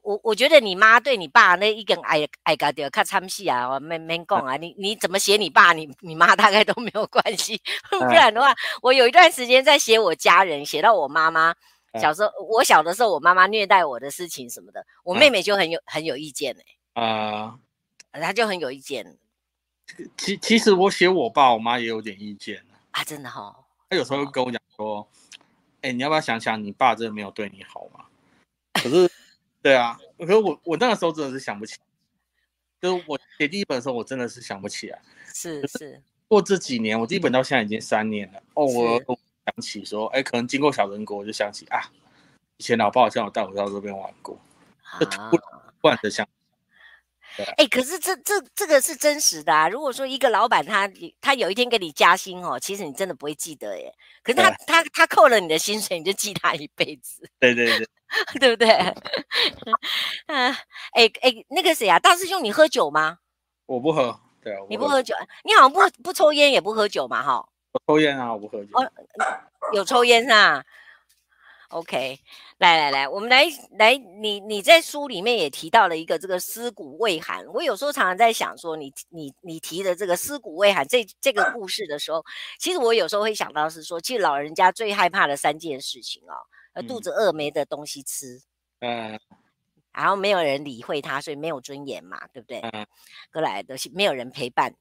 [0.00, 11.54] 我我觉得你妈对你爸那一根矮矮嘎掉看参戏啊，没没讲啊，你你怎么写你爸，你你妈大概都没有关系， 不然的话，我有一段时间在写我家人，写到我妈妈
[12.00, 16.56] 小时候，我小的时候我妈妈虐待我的事情什么的，我妹妹就很有很有意见
[16.94, 17.58] 哎，啊，
[18.12, 19.18] 她就很有意见。
[20.16, 23.56] 其其实我写我爸我妈也有点意见啊，真的哈、哦。
[23.90, 25.06] 他有时候会跟我讲说，
[25.82, 28.04] 哎、欸，你要不要想想，你爸真的没有对你好吗？
[28.74, 29.10] 可是，
[29.60, 31.78] 对啊，可是我我那个时候真的是想不起，
[32.80, 35.00] 就是我写第一本的时候，我真的是想不起来。
[35.32, 36.02] 是是。
[36.28, 38.42] 过这几年，我第一本到现在已经三年了。
[38.54, 38.98] 哦，我
[39.44, 41.90] 想起说，哎、欸，可能经过小人国，我就想起啊，
[42.56, 44.38] 以前老爸好像有带我到这边玩过，
[44.98, 46.26] 就突然的想。
[47.38, 49.68] 哎、欸，可是这这这个是真实的啊！
[49.68, 50.90] 如果说一个老板他
[51.20, 53.92] 他有一天给你加薪哦，其实你真的不会记得耶。
[54.22, 57.28] 可是他他他扣了你的薪水，你就记他一辈子。
[57.40, 57.88] 对对对，
[58.40, 58.68] 对不对？
[60.26, 60.52] 嗯，
[60.92, 63.18] 哎哎，那个谁啊，大师兄，你喝酒吗？
[63.66, 67.48] 我不喝，对啊，你不喝酒，你好像不不抽烟也不喝酒嘛，哈。
[67.72, 68.70] 我抽烟啊，我不喝酒。
[68.74, 68.90] 哦，
[69.72, 70.62] 有抽烟是吧
[71.72, 72.18] ？OK，
[72.58, 73.46] 来来来，我们来
[73.78, 77.46] 来，你你在书里面也提到了一个这个尸骨未寒。
[77.46, 82.22] 我有时候常常在想说你，你你你提的这个尸骨未寒这这个故事的时候，
[82.58, 86.36] 其实我有时候会想到是说，其实老人家最害怕的三件事情哦，
[86.74, 88.42] 呃，肚子饿没的东西吃，
[88.80, 89.18] 嗯，
[89.92, 92.60] 然后没有人理会他，所以没有尊严嘛，对不对？
[92.60, 92.86] 嗯，
[93.32, 94.74] 过来的是没有人陪伴，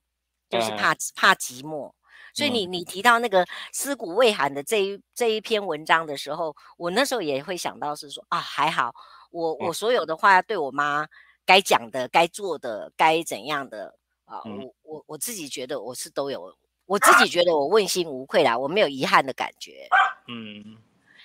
[0.50, 1.94] 就是怕怕寂寞。
[2.34, 8.94] 所以你你提到那个尸骨未寒的这一这一篇文章的时候，我那时候也会想到是说啊，还好
[9.32, 11.08] 我我所有的话对我妈
[11.46, 16.56] 该讲的、该做的、该怎样的啊，我我我自己觉得我是都有
[16.86, 19.88] 我自己觉得我问心无愧啦，我没有遗憾的感觉。
[20.28, 20.78] 嗯。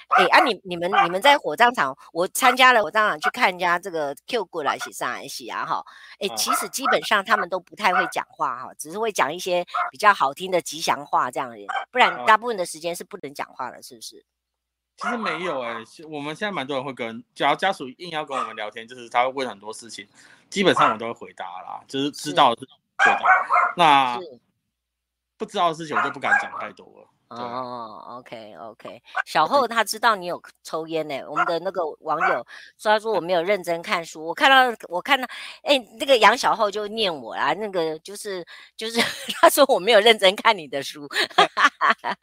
[0.08, 5.84] 哎、欸、啊你，你你们你们在火葬场，我参加了火葬场去看人家这个 Q 过来洗上来洗啊哈。
[6.20, 11.56] 哎、欸，其实基本上他们都不太会讲话哈，只是会讲一些比较好听的吉祥话这样的，
[11.90, 14.24] 不然大部分的时间是不能讲话的，是不是？
[14.96, 20.08] 其实没有哎、欸，我们现在蛮多人会跟，只要家属硬要跟我们聊天，就是他会问很多事情，
[20.48, 22.66] 基本上我都会回答啦，就是知道的是
[23.04, 23.20] 回答，
[23.76, 24.18] 那
[25.36, 27.08] 不知道的事情我就不敢讲太多了。
[27.28, 31.20] 哦，OK OK，小厚他知道你有抽烟呢。
[31.28, 32.46] 我们的那个网友
[32.78, 35.26] 说，他说我没有认真看书，我看到我看到，
[35.62, 38.46] 哎，那个杨小厚就念我啦，那个就是
[38.76, 39.00] 就是
[39.42, 41.08] 他说我没有认真看你的书，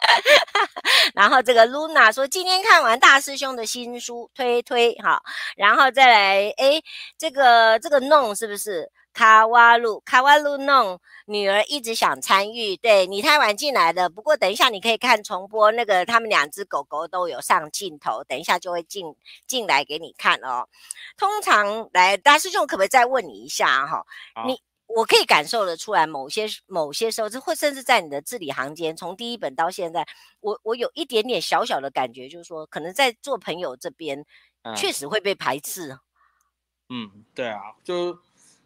[1.14, 5.22] 然后这个 Luna 说今天看完大师兄的新书，推推哈，
[5.58, 6.82] 然后再来，哎，
[7.18, 8.90] 这个这个弄是不是？
[9.14, 20.68] 卡瓦鲁，卡瓦鲁弄，女儿一直想参与，对，你太晚进来的，不过等一下你可以看重播，那个他们两只狗狗都有上镜头，等一下就会进进来给你看哦。
[21.16, 24.04] 通常来大师兄可不可以再问你一下哈、
[24.36, 24.44] 哦？
[24.48, 30.08] 你我可以感受得出来，某些某些时候，这会甚至在你的字里行间，从第一本到现在，
[30.40, 34.26] 我我有一点点小小的感觉，就是说，可能在做朋友这边，
[34.76, 36.00] 确实会被排斥。
[36.90, 38.18] 嗯，对啊，就。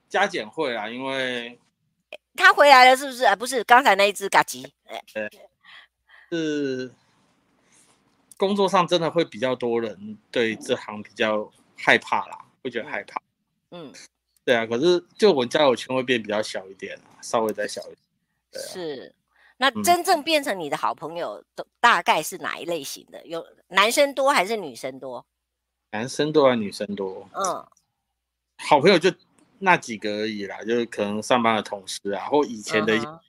[0.10, 1.60] 加减会啊，因为
[2.36, 3.26] 他回来了，是不是？
[3.26, 4.74] 啊，不是，刚才那一只嘎吉，
[5.14, 5.30] 对，
[6.30, 6.92] 是
[8.38, 13.22] 工作上真的会比较多人对这行比较害怕啦，会觉得害怕。
[13.72, 13.92] 嗯，
[14.46, 17.98] 对啊，可是就我交友圈会变比较小一点啊，稍微再小一点。
[18.52, 19.16] 对啊，是，
[19.58, 23.26] 那真正变成你的好朋友都大概是哪一类型的？
[23.26, 25.26] 有男生多还是女生多？
[25.92, 27.28] 男生多还是女生多？
[27.34, 27.68] 嗯，
[28.58, 29.12] 好朋友就。
[29.60, 33.20] 那几个而已啦，就是可能上班的同事啊，或以前的一些，uh -huh.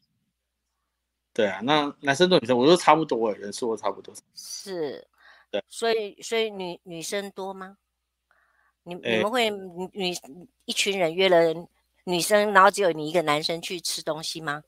[1.33, 4.15] 对啊，那男生多女生，我都差不多，人数都差不多。
[4.35, 5.07] 是，
[5.51, 7.77] 对，所以所以女女生多吗？
[8.83, 10.15] 你、欸、你们会女
[10.65, 11.55] 一群人约了
[12.05, 14.63] 女生，然后只有你一个男生去吃东西吗？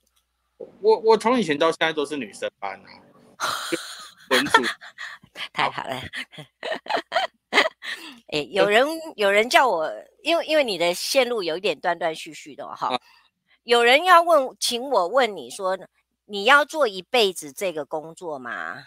[0.81, 2.89] 我我从以前到现在都是女生班啊，
[4.31, 4.63] 文组，
[5.53, 6.01] 太好了。
[8.29, 8.87] 哎、欸，有人
[9.17, 9.91] 有人叫我，
[10.23, 13.01] 因为因为你的线路有一点断断续续的哈、啊，
[13.65, 15.77] 有人要问，请我问你说，
[16.27, 18.85] 你要做一辈子这个工作吗？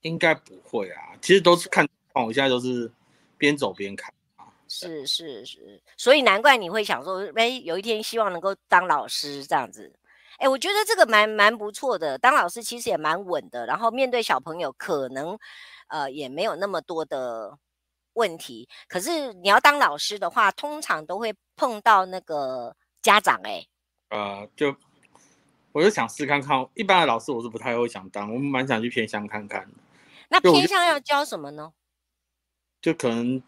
[0.00, 2.90] 应该不会啊，其实都是看，我现在都是
[3.36, 4.46] 边走边看啊。
[4.68, 9.92] 是是是，所以难怪你会想说，哎、欸，有一天希望能够当老师这样子。
[10.38, 15.38] 哎、欸，我觉得这个蛮蛮不错的，当老师其实也蛮稳的，然后面对小朋友可能
[15.88, 17.58] 呃也没有那么多的。
[18.14, 23.68] 问题，可是你要当老师的话，通常都会碰到那个家长哎、欸。
[24.10, 24.74] 呃，就
[25.72, 29.68] 我就想试看看，一般的老师我是不太会想当，我蛮想去偏乡看看。
[30.28, 31.72] 那偏乡要教什么呢？
[32.80, 33.42] 就，可能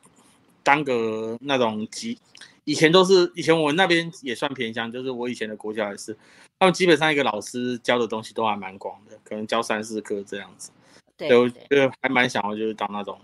[0.62, 2.18] 当个那种级，
[2.64, 6.16] 以前都是以前我那边也算偏乡，就是我以前的国家也是，
[6.58, 10.72] 他们基本上一个老师教的东西都还蛮广的，可能教三四科这样子。
[11.16, 13.20] 对，我觉得还蛮想要就是当那种。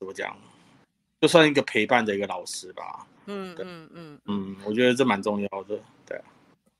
[0.00, 0.34] 怎么讲？
[1.20, 3.06] 就算一个陪伴的一个老师吧。
[3.26, 5.78] 嗯嗯嗯嗯，我觉得这蛮重要的。
[6.06, 6.24] 对啊，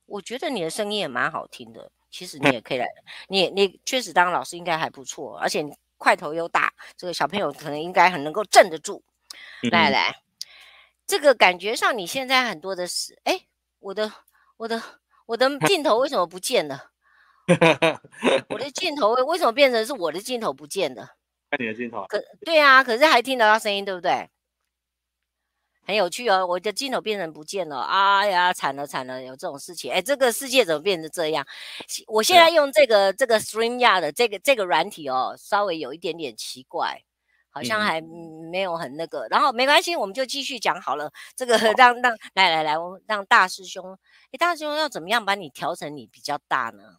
[0.07, 1.93] 我觉得你的声音也蛮好听的。
[2.11, 2.87] 其实你也可以来，
[3.29, 5.62] 你你确实当老师应该还不错，而且
[5.99, 9.05] 块头又大，这个小朋友可能应该很能够镇得住。
[9.62, 10.23] 嗯、来来，
[11.07, 13.43] 这个感觉上你现在很多的是，哎，
[13.81, 14.11] 我的
[14.57, 14.83] 我的
[15.27, 16.91] 我的 镜头为什么不见了？
[18.49, 21.16] 我的镜头为什么变成是我的镜头不见了？
[21.51, 24.31] 看你的镜头，可对啊，可是还听得到声音，对不对？
[25.83, 31.45] 很有趣哦，我的镜头变成不见了，哎呀，惨了惨了，有这种事情，哎，这个世界怎么变成这样？
[32.07, 37.03] 我现在用这个这个 StreamYard 的这个这个软体哦，稍微有一点点奇怪，
[37.51, 41.11] 好像还没有很那个，嗯、然后没关系，我们就继续讲好了。
[41.35, 43.99] 这个 让让来来来，我们让大师兄，
[44.31, 46.99] 哎，大师兄要怎么样把你调成你比较大呢？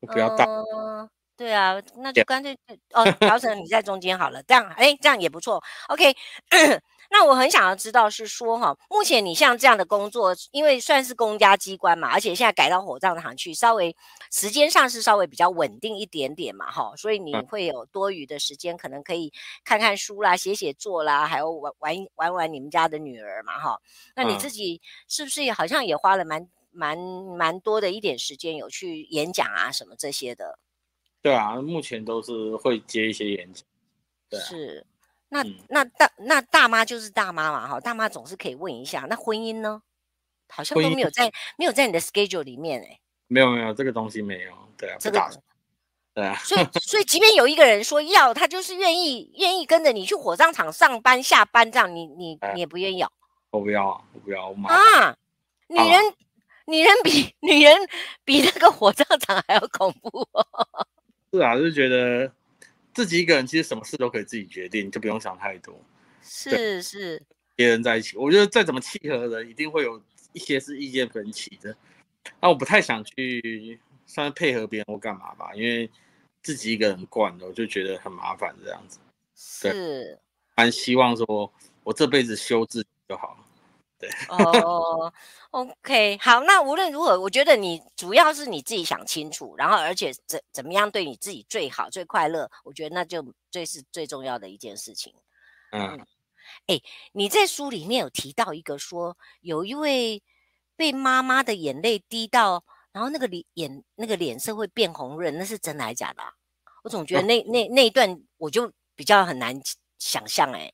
[0.00, 0.44] 比较大。
[0.46, 2.58] 呃对啊，那就干脆
[2.92, 5.62] 哦，调成你在中间好了，这样哎，这样也不错。
[5.88, 6.12] OK，
[7.10, 13.96] 那我很想要知道是说哈，目前你像这样的工作，因为算是公家机关嘛，而且现在改到火葬场去，稍微
[14.32, 19.32] 时间上是稍微比较稳定一点点嘛，哈，所以你会有多余的时间，可能可以
[19.64, 23.78] 看看书啦、写写作啦，还有玩玩玩玩你们家的女儿嘛，哈。
[24.16, 30.58] 那你自己是不是也好像也花了蛮蛮蛮多的一点时间，有去演讲啊什么这些的？
[31.20, 33.64] 对啊，目前都是会接一些演讲。
[34.28, 34.86] 对啊，是，
[35.28, 39.06] 那、嗯、那大那大妈就是大妈嘛，哈，大妈总是可以问一下。
[39.08, 39.82] 那婚姻呢？
[40.50, 42.98] 好像都没有在没有在你的 schedule 里面哎。
[43.26, 44.52] 没有没有，这个东西没有。
[44.78, 45.20] 对啊，这个
[46.14, 46.34] 对啊。
[46.36, 53.12] 所以所以，即便有一个人说要，他就是愿意愿意跟着你去火葬场上班下班这样，你你你也不愿意哦？
[53.50, 55.16] 我不要啊，我不要，我妈啊，
[55.68, 56.14] 女人
[56.66, 57.76] 女人比 女人
[58.24, 60.46] 比那个火葬场还要恐怖哦。
[61.38, 62.30] 是啊，就觉得
[62.92, 65.80] 自己一个人其实什么事都可以自己决定，就不用想太多。
[66.22, 67.22] 是是，
[67.54, 71.74] 别人在一起，我觉得再怎么契合的人，一定会有一些是意见分歧的。
[72.40, 75.88] 那我不太想去算是配合别人或干嘛吧，因为
[76.42, 78.98] 自己一个人惯了，我就觉得很麻烦这样子。
[79.36, 80.18] 是，
[80.56, 81.52] 蛮希望说
[81.84, 83.44] 我这辈子修自己就好了。
[83.98, 84.08] 对。
[84.28, 85.12] 哦
[85.50, 95.14] ，OK，好，那无论如何，我觉得你主要是你自己想清楚，然后而且怎怎么样对你自己最好、最快乐，我觉得那就最是最重要的一件事情。
[95.72, 96.06] 嗯。
[96.66, 96.80] 哎，
[97.12, 100.22] 你在书里面有提到一个说，有一位
[100.76, 106.32] 被妈妈的眼泪滴到，然后那个脸眼那个脸色会变红润，那是真的还是假的啊？
[106.84, 109.60] 我总觉得那那那一段我就比较很难
[109.98, 110.72] 想象哎。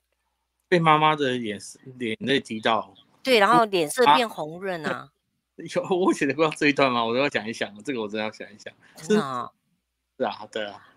[0.68, 1.58] 被妈妈的眼
[1.98, 2.94] 眼泪滴到，
[3.24, 5.10] 对，然后脸色变红润啊。
[5.56, 7.04] 有我写的过这一段吗？
[7.04, 8.72] 我都要讲一想，这个我真的要想一想。
[8.96, 9.50] 真的啊？
[10.18, 10.88] 是啊，对啊。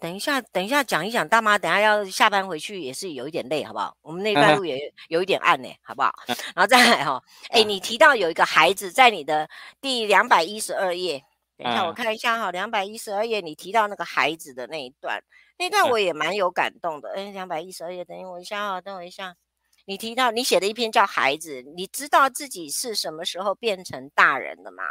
[0.00, 3.94] 等一下，等一下讲一讲，大妈，等下要下班回去也是有一点累，好不好？
[4.00, 6.10] 我们那段 路也有一点暗呢，好不好？
[6.26, 9.46] 然后再来哈，哎，你提到有一个孩子在你的
[9.82, 11.22] 第两百一十二页，
[11.58, 15.22] 等一下我看一下哈，两百一十二页你提到那个孩子的那一段，
[15.58, 17.12] 那段我也蛮有感动的。
[17.14, 19.36] 哎，两百一十二页，等我一下啊，等我一下。
[19.90, 24.84] 你提到你写的一篇叫《孩子》，你知道自己是什么时候变成大人的吗？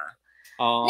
[0.58, 0.86] 哦，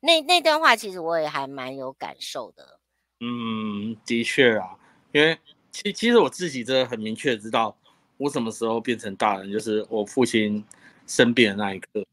[0.00, 2.80] 那那那段话其实我也还蛮有感受的。
[3.20, 4.78] 嗯，的确啊，
[5.12, 5.38] 因为
[5.70, 7.76] 其其实我自己真的很明确知道，
[8.16, 10.64] 我什么时候变成大人，就是我父亲
[11.06, 12.06] 生病的那一刻，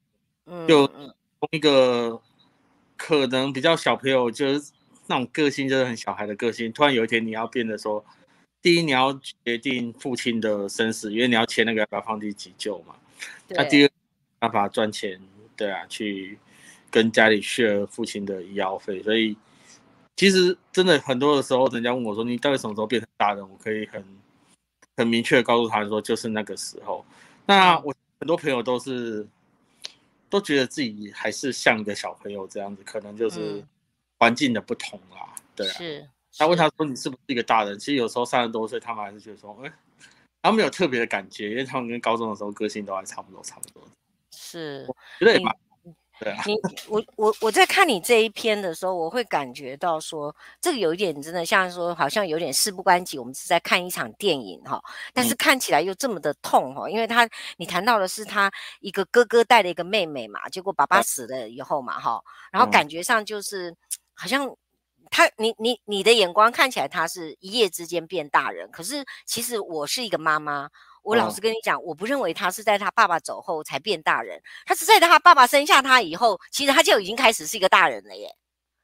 [0.47, 2.21] 嗯，就从一个
[2.97, 4.73] 可能比较小朋友，就是
[5.07, 8.03] 那种个性就是很小孩的个性，突然有一天你要变得说，
[8.61, 12.95] 第一你要决定父亲的生死，因为你要签那个要不要放弃急救嘛，
[13.47, 13.89] 那第二
[14.39, 15.19] 办法赚钱，
[15.55, 16.37] 对啊，去
[16.89, 19.37] 跟家里 share 父亲的医药费，所以。
[20.15, 24.03] 其实真的很多的时候，人家问我说：“你到底什么时候变成大人？”我可以很
[24.97, 27.05] 很明确的告诉他说：“就是那个时候。”
[27.47, 29.25] 那我很多朋友都是
[30.29, 33.63] 都觉得自己还是像一个小朋友这样子，可能就是
[34.17, 35.33] 环境的不同啦。
[35.37, 35.71] 嗯、对啊。
[35.71, 36.09] 是。
[36.37, 39.71] 他问他说：“你是不是一个大人？”其实有时候三十多岁，他们还是觉得说：“哎，
[40.41, 43.81] 他们没有特别的感觉，因为他们跟高中的时候个性都还差不多，差不多。”
[44.31, 44.85] 是。
[45.19, 45.55] 觉得也蛮。
[46.21, 46.53] 对啊，你
[46.89, 57.25] 我我我在看你这一篇的时候，我会感觉到说，这个有一点真的像说，好像有点事不关己，我们是在看一场电影哈，但是看起来又这么的痛哈，因为他
[57.55, 58.51] 你谈到的是他
[58.81, 62.21] 一个哥哥带了一个妹妹嘛，结果爸爸死了以后嘛哈，
[62.51, 63.73] 然后感觉上就是
[64.13, 64.53] 好像
[65.09, 70.69] 他你你你的眼光看起来他是一夜之间变大人，可是其实我是一个妈妈。
[71.01, 78.29] 我老实跟你讲，哦、我不认为他是在他爸爸走后才变大人，他是在他爸爸生下他以后，其实他就已经开始是一个大人了耶。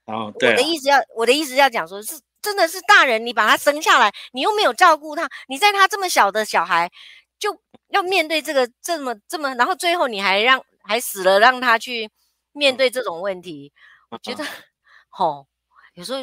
[0.06, 0.54] 哦，对、啊。
[0.54, 6.90] 我的意思要，我的意思要讲说，是真的是大人，你把他生下来，你又没有照顾他，你在他这么小的小孩，
[7.38, 12.10] 就要面对这个这么这么，然后最后你还让还死了，让他去
[12.54, 13.74] 面对这种问题，
[14.10, 14.44] 我觉得，
[15.10, 15.48] 吼、哦，
[15.96, 16.20] 有时候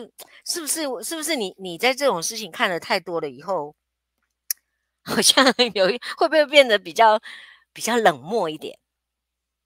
[0.46, 3.74] 是不是是不是你你在这种事情看的太多了以后？
[5.04, 5.44] 好像
[5.74, 7.20] 有一会不会变得比较
[7.72, 8.78] 比较冷漠一点？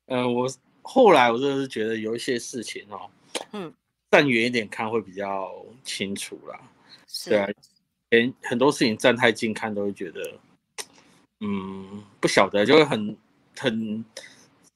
[0.07, 0.51] 嗯、呃，我
[0.81, 3.11] 后来我就是觉得有一些事情哦，
[3.53, 3.75] 嗯，
[4.11, 6.59] 站远一点看会比较清楚啦。
[7.07, 7.49] 是对啊，
[8.09, 10.39] 连很多事情站太近看都会觉得，
[11.41, 13.15] 嗯，不晓得就会很
[13.59, 14.03] 很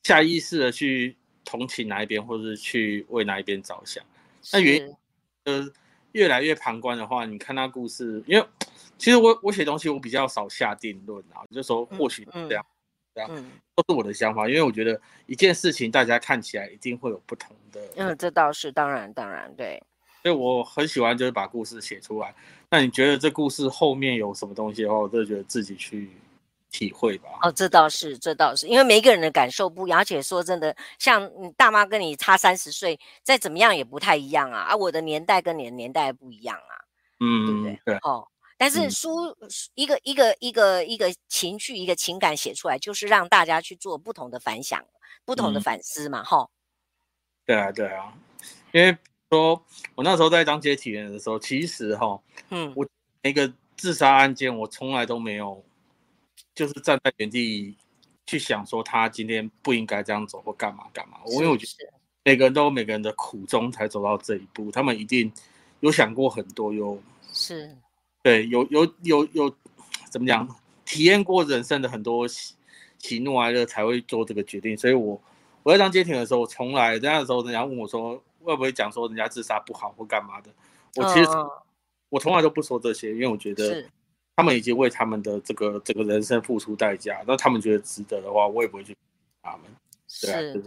[0.02, 4.04] 下意识的去同情哪一边，或者是去为哪一边着想。
[4.52, 4.94] 那原
[6.12, 8.46] 越来越旁观的话，你看那故事，因为。
[8.98, 12.62] 其实我我写东西我比较少下定论啊，就说或许这样，
[13.14, 13.30] 这样
[13.74, 17.80] 都是我的想法，因为我觉得一件事情大家看起来一定会有不同的。
[17.96, 19.82] 嗯，这倒是当然当然对。
[20.22, 22.34] 所以我很喜欢就是把故事写出来。
[22.68, 26.10] 那你觉得这故事后面有什么东西的话，我就觉得自己去
[26.70, 27.28] 体会吧。
[27.42, 34.60] 哦，这倒是这倒是，因为每一个人的感受不一样，而且说真的，像你大妈跟你差三十岁，再怎么样也不太一样啊。
[34.60, 36.74] 啊，我的年代跟你的年代不一样啊。
[37.20, 37.80] 嗯，对不对？
[37.84, 37.94] 对。
[38.02, 38.26] 哦。
[38.56, 39.34] 但是书
[39.74, 44.84] 一个一个一个一个情绪一个情感写出来，就是让大家去做不同的反响、
[45.24, 46.48] 不同的反思嘛，哈、嗯。
[47.46, 48.12] 对啊，对啊，
[48.72, 48.94] 因为
[49.30, 49.64] 说
[49.94, 52.86] 我那时候在当接体验的时候，其实哈，嗯，我
[53.22, 55.64] 那个自杀案件，我从来都没有，
[56.60, 57.74] 就是站在原地
[58.26, 61.16] 去想说他今天不应该这样走或干嘛干嘛。
[61.24, 61.90] 我因为我觉得
[62.22, 65.32] 每个人都有每个人的苦衷才走到这一步，他们一定
[65.80, 67.02] 有想过很多，有
[67.32, 67.74] 是，
[68.22, 69.50] 对，有有有有
[70.10, 70.46] 怎么讲，
[70.84, 72.54] 体验过人生的很多喜
[72.98, 74.76] 喜怒哀乐才会做这个决定。
[74.76, 75.18] 所以我
[75.62, 80.50] 我在当接亭的时候，我从来那时候人家问我说会不会讲说人家自杀不好或干嘛的，
[80.96, 81.48] 我其实、嗯、
[82.10, 83.82] 我从来都不说这些，因为我觉得
[84.40, 88.96] 他们已经为他们的这个这个人生付出代价，那他们觉得值得的话，我也不会去
[89.42, 89.60] 他们。
[90.22, 90.64] 对啊、是。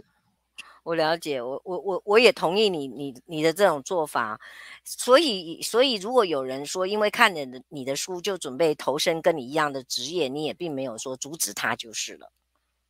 [0.84, 4.38] 我了解，我我我我也同意你你你的这种做法，
[4.84, 12.30] 所以所以如果有人说因为看了你的书就准备投身跟你一样的职业，你也并没有说阻止他就是了。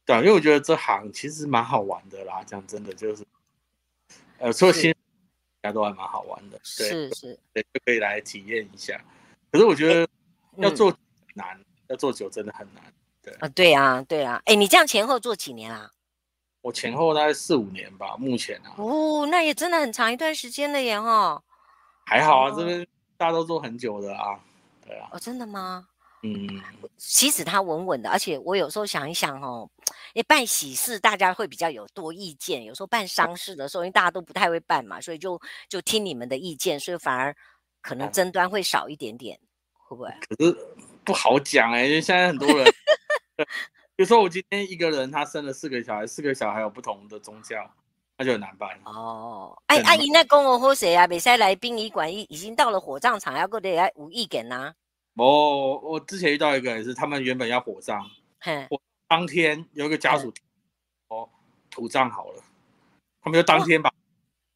[0.05, 3.24] 对，因为我觉得这行其实蛮好玩的啦，讲真的就是，
[4.37, 4.93] 呃，说新
[5.62, 9.01] 大家都还蛮好玩的，对是是，对，就可以来体验一下。
[9.51, 10.07] 可是我觉得
[10.57, 10.95] 要做
[11.35, 12.83] 难，嗯、要做久真的很难。
[13.23, 15.91] 对啊，对啊，对啊，哎，你这样前后做几年啊？
[16.61, 18.75] 我前后大概四五年吧，目前啊。
[18.77, 21.43] 哦，那也真的很长一段时间了耶哈。
[22.07, 22.87] 还好啊，哦、这边
[23.17, 24.39] 大家都做很久的啊，
[24.87, 25.09] 对啊。
[25.13, 25.87] 哦，真的吗？
[26.23, 26.63] 嗯。
[26.97, 29.69] 其实他稳稳的，而且我有时候想一想哦，
[30.15, 37.35] 也办喜事大家会比较有多意见，有时候办丧事的时候，因为大家都不太会办嘛，所以就就听你们的意见，所以反而
[37.83, 39.39] 可能争端会少一点点，
[39.87, 40.11] 会不会？
[40.28, 40.57] 可是
[41.05, 42.72] 不好讲哎、欸，因为现在很多人。
[43.97, 47.70] 比如说我今天一个人，他生了四个小孩，四个小孩有不同的宗教，
[48.18, 49.57] 那就很难办哦。
[49.66, 51.07] 哎，阿姨，那公我喝谁啊？
[51.07, 54.74] 比赛来殡仪馆，已已经到了火葬场，要过得来无意见呐。
[55.14, 58.05] 哦，我之前遇到一个也是，他们原本要火葬，
[58.41, 58.66] 嘿，
[59.07, 60.35] 当天有一个家属
[61.07, 61.28] 哦
[61.70, 62.43] 土葬好了，
[63.22, 63.93] 他们就当天把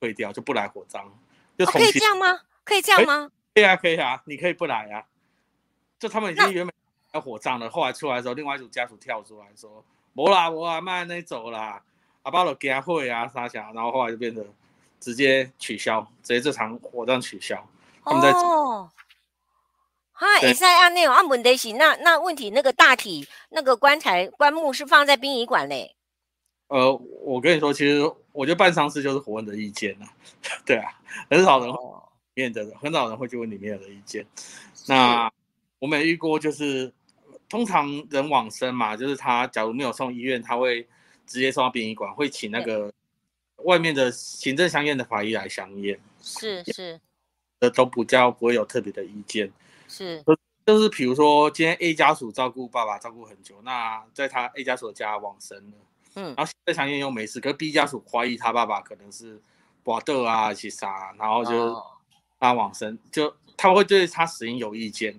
[0.01, 1.05] 退掉，就不来火葬，
[1.57, 2.41] 就重新、哦、可以这样吗？
[2.65, 3.31] 可以这样吗？
[3.55, 5.07] 可以啊，可以啊，你可以不来啊。
[5.99, 6.75] 就他们已经原本。
[7.15, 9.83] 要火葬了，后来出来的时候，另外一组家属跳出来说
[10.13, 11.83] ：“没啦，我阿妈那走啦，
[12.23, 14.45] 阿爸都给会啊啥啥。”然后后来就变成
[15.01, 17.67] 直接取消，直接这场火葬取消。
[18.05, 18.91] 他们在哦，
[20.13, 25.97] 哈，也是按那种按问题是那那问题那个大体那个棺材棺木是放在殡仪馆嘞。
[26.67, 30.13] 呃，我跟你说，其实我觉得办丧事就是火人的意见啊，
[30.67, 30.93] 对啊，
[31.31, 31.75] 很少人
[32.35, 34.27] 面的，很少人会去问里面的意见。
[34.87, 35.33] 那
[35.79, 36.93] 我没遇过，就是。
[37.51, 40.87] 通常人往生嘛，就是他假如没有送医院，他会
[41.27, 42.93] 直接送到殡仪馆，会请那个
[43.65, 45.99] 外面的行政相验的法医来相验。
[46.21, 47.01] 是是，
[47.61, 49.51] 呃，都不叫不会有特别的意见。
[49.89, 50.23] 是，
[50.67, 55.77] 就是比如说今天 A 家属照顾爸爸照顾很久，那在他 A 家属的家往生了，
[56.17, 59.41] 嗯，然后行政相验又没事，可是 B 家属怀疑他爸爸可能是
[59.85, 61.83] 瓦德啊去杀，然后就
[62.39, 65.19] 他往生，哦、就他会对他死因有意见。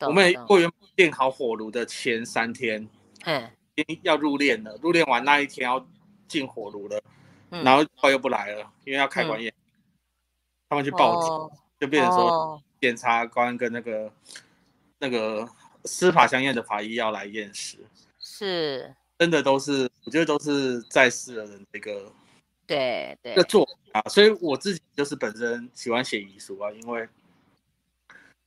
[0.00, 2.86] 我们也过原练好火炉的前三天，
[3.24, 3.50] 嗯，
[4.02, 5.86] 要入殓了，入殓完那一天要
[6.28, 7.02] 进火炉了，
[7.50, 9.72] 嗯、然后他又不来了，因为要开棺验，嗯、
[10.68, 14.12] 他们去报警，哦、就变成说检察官跟那个、哦、
[14.98, 15.48] 那个
[15.86, 17.78] 司法相验的法医要来验尸，
[18.18, 22.12] 是，真的都是，我觉得都是在世的人这个，
[22.66, 27.08] 对对，这做啊，所以我自己就是本身喜欢写遗书啊，因为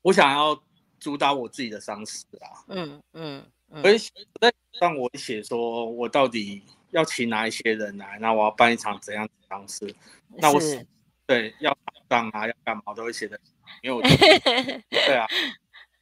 [0.04, 0.62] 我想要。
[1.00, 3.44] 主导我自己的丧事啊，嗯嗯，
[3.82, 3.98] 所以
[4.40, 9.96] 在让我写说，我到底要请哪一些人来，那我要办一场怎样的丧事，
[10.38, 10.86] 那我是
[11.26, 11.76] 对要
[12.08, 13.40] 葬啊，要干嘛，我都会写的，
[13.82, 14.02] 因为我
[14.90, 15.26] 对啊，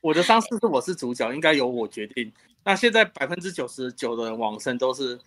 [0.02, 2.32] 我的丧事是我是主角，应该由我决定。
[2.64, 5.20] 那现在百分之九十九的人往生都是，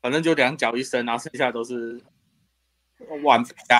[0.00, 2.00] 反正就两脚一伸，然后剩下都是
[3.22, 3.78] 晚辈啊。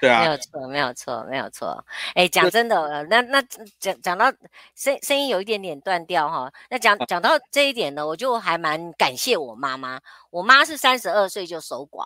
[0.00, 1.86] 对啊，没有错，没有错，没有错。
[2.14, 3.42] 哎，讲真的，那那
[3.78, 4.32] 讲讲到
[4.74, 6.52] 声声音有一点点断掉哈。
[6.70, 10.00] 那讲讲到这一点呢，我就还蛮感谢我妈妈。
[10.30, 12.04] 我妈是三十二岁就守寡，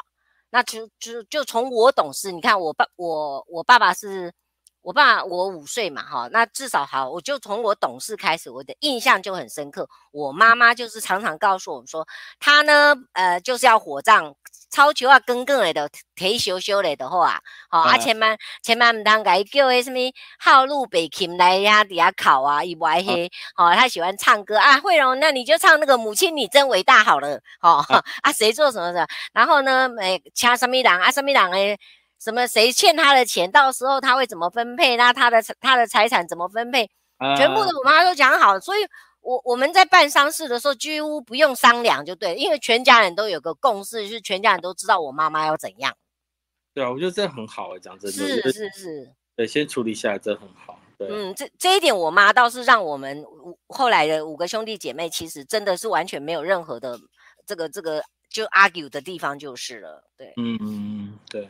[0.50, 4.32] 那就就就从我懂事，你看我爸我我爸爸是。
[4.82, 9.88] 我爸我五岁嘛，哈，那至少好，我就从我懂事开始，我的印象就很深刻。
[10.10, 12.06] 我妈妈就是常常告诉我们说，
[12.38, 14.34] 她呢，呃，就是要火葬，
[14.70, 19.98] 超球啊，更更的提修修嘞的话，好，啊，千万千万唔当该叫诶什么
[20.38, 24.56] 号路北琴来呀底下考啊，以外嘿，好，他喜欢唱歌。
[24.56, 27.84] 啊，慧荣，那你就唱那个母亲你真伟大好了，好，
[28.22, 31.78] 啊，谁做什么的，然后呢，诶，掐什么人啊，什么人诶。
[32.20, 32.46] 什么？
[32.46, 33.50] 谁欠他的钱？
[33.50, 34.96] 到时候他会怎么分配？
[34.96, 36.90] 那他的他的财产怎么分配？
[37.36, 38.80] 全部的我妈都讲好，所以
[39.20, 45.94] 我我们在办丧事的时候几乎不用商量就对，因为全家人都有个共识，就是全家人都知道我妈妈要怎样。
[46.72, 48.16] 对啊，我觉得这很好哎，讲真的。
[48.16, 49.12] 是是是。
[49.36, 50.78] 对，先处理下来，这很好。
[50.98, 53.24] 对，嗯，这这一点我妈倒是让我们
[53.68, 56.98] 后来的五个兄弟姐妹，其实真的是完全没有任何的
[57.46, 60.04] 这个这个就 argue 的地方就是了。
[60.16, 61.48] 对，嗯嗯对。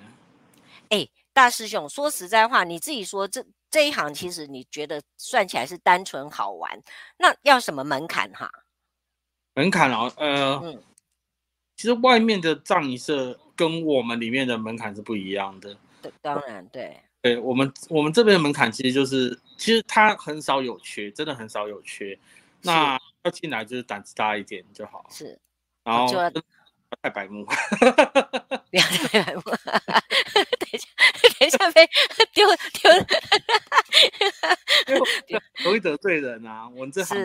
[0.90, 6.80] 哎，大师兄，说实在话，你自己说这这一行其实你觉得算起来是单纯好玩，
[7.16, 8.50] 那要什么门槛哈？
[9.54, 10.82] 门槛哦，呃，嗯，
[11.76, 15.76] 其实外面的葬仪社跟我们里面的门槛是不一样的。
[16.00, 17.00] 对，当然对。
[17.22, 22.18] 对我们，我们这边的门槛其实就是，其实它很少有缺，真的很少有缺。
[22.62, 25.04] 那要进来就是胆子大一点就好。
[25.10, 25.38] 是，
[25.84, 26.06] 然后
[27.02, 27.52] 太白目，不
[28.72, 29.42] 要太白目。
[29.42, 30.88] 等一下，
[31.38, 31.88] 等一下被
[32.34, 32.90] 丢丢，
[35.64, 36.68] 容易得罪人啊。
[36.68, 37.18] 我们这行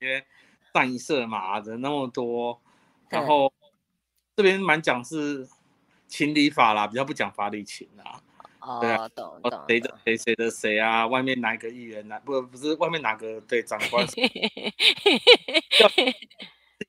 [0.00, 0.24] 因为
[0.72, 2.60] 葬仪社嘛，人那么多，
[3.08, 3.52] 然后
[4.36, 5.48] 这边蛮讲是
[6.06, 8.20] 情理法啦，比较不讲法理情啦。
[8.60, 9.64] 哦，对啊，懂懂。
[9.68, 11.06] 谁的谁谁的谁啊？
[11.06, 14.06] 外面哪个议员哪不不是外面哪个对长官？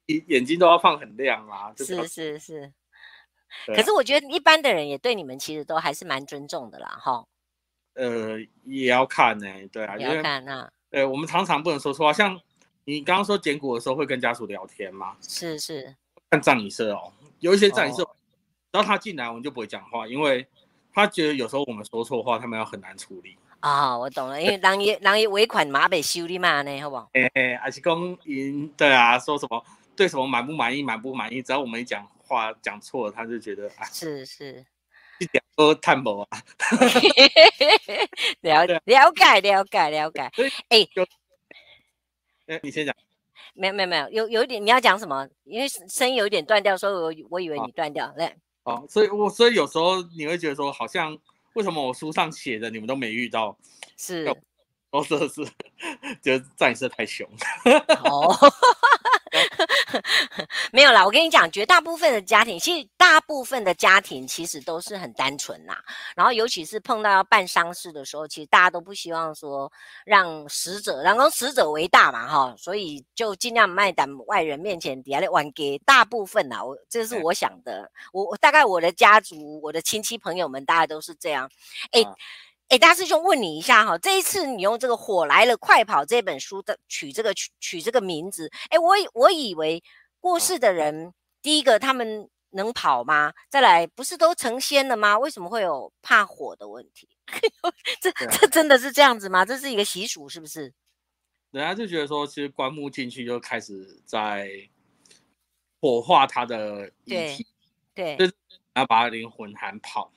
[0.05, 1.73] 眼睛都要放很亮啊！
[1.77, 2.73] 是是是。
[3.67, 7.25] 可是我觉得一般的人也对你们其实都还是蛮尊重的啦，哈。
[7.93, 10.71] 呃，也要看呢、欸，对啊，也要看啊。
[10.89, 12.39] 对，我们常常不能说错话，像
[12.83, 15.15] 你刚刚说捡骨的时候会跟家属聊天吗？
[15.21, 15.95] 是是。
[16.29, 18.07] 看葬仪社哦，有一些葬仪社，
[18.71, 20.47] 然后他进来我们就不会讲话，因为。
[20.97, 23.99] 他觉得有时候我们说错话，他们要很难处理啊、哦。
[23.99, 27.09] 我懂了，因为人也人也尾款马被修理嘛呢，好不好？
[27.11, 29.61] 哎哎，还是讲因对啊，说什么
[29.95, 34.65] 对什么满不满意，满不满意，只要我们一讲话讲错了，他就觉得啊，是是，
[35.19, 36.43] 一点都探不 啊。
[38.41, 40.21] 了了解了解了解。
[40.69, 40.87] 哎，
[42.47, 42.95] 哎，你先讲。
[43.57, 45.25] 没有没有没有，有有一点你要讲什么？
[45.45, 48.27] 因为声音有一点断掉，所以我我以为你断掉，来、
[48.63, 48.73] 哦。
[48.73, 51.17] 哦，所以我所以有时候你会觉得说，好像
[51.53, 53.57] 为什么我书上写的你们都没遇到？
[53.95, 54.35] 是，
[54.89, 55.45] 我说的是，
[56.21, 57.25] 觉得战士太凶。
[58.03, 58.35] 哦。
[60.71, 65.75] 没有啦，我跟你讲，绝大部分的家庭，其实大部分的家庭其实都是很单纯呐。
[66.15, 69.71] 然后，尤其是碰到要办丧事的时候，其实大家都不希望说
[70.05, 76.63] 让死者，然后死者为大嘛，哈，所以就尽量卖在外人面前底下的玩给大部分呐。
[76.63, 81.49] 我这是我想的，我我大概我的家族、我的亲戚朋友们，大概都是这样。
[81.91, 82.01] 哎。
[82.01, 82.15] 啊
[82.69, 89.83] 哎，大师兄问你一下哈，这一次你用这个《火来了，快跑》这本书的取这个取取这个名字，哎，我我以为
[90.19, 91.13] 过世的人，
[91.43, 93.33] 第一个他们能跑吗？
[93.49, 95.17] 再来，不是都成仙了吗？
[95.19, 97.07] 为什么会有怕火的问题？
[98.01, 99.45] 这这真的是这样子吗？
[99.45, 100.73] 这是一个习俗是不是？
[101.51, 104.49] 人家就觉得说，其实棺木进去就开始在
[105.79, 107.47] 火化他的遗体，
[107.93, 108.31] 对，对，
[108.73, 110.11] 然后把他灵魂喊跑。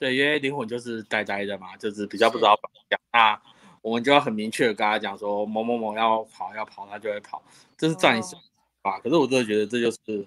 [0.00, 2.98] 对，因为灵魂就是呆呆的嘛，就是比较不知道讲。
[3.12, 3.38] 那
[3.82, 7.42] 我们就要很明确的跟他讲说，某某某要跑要跑，他就会跑，
[7.76, 8.34] 这是战士
[8.80, 8.98] 吧？
[9.00, 10.26] 可是我真的觉得这就是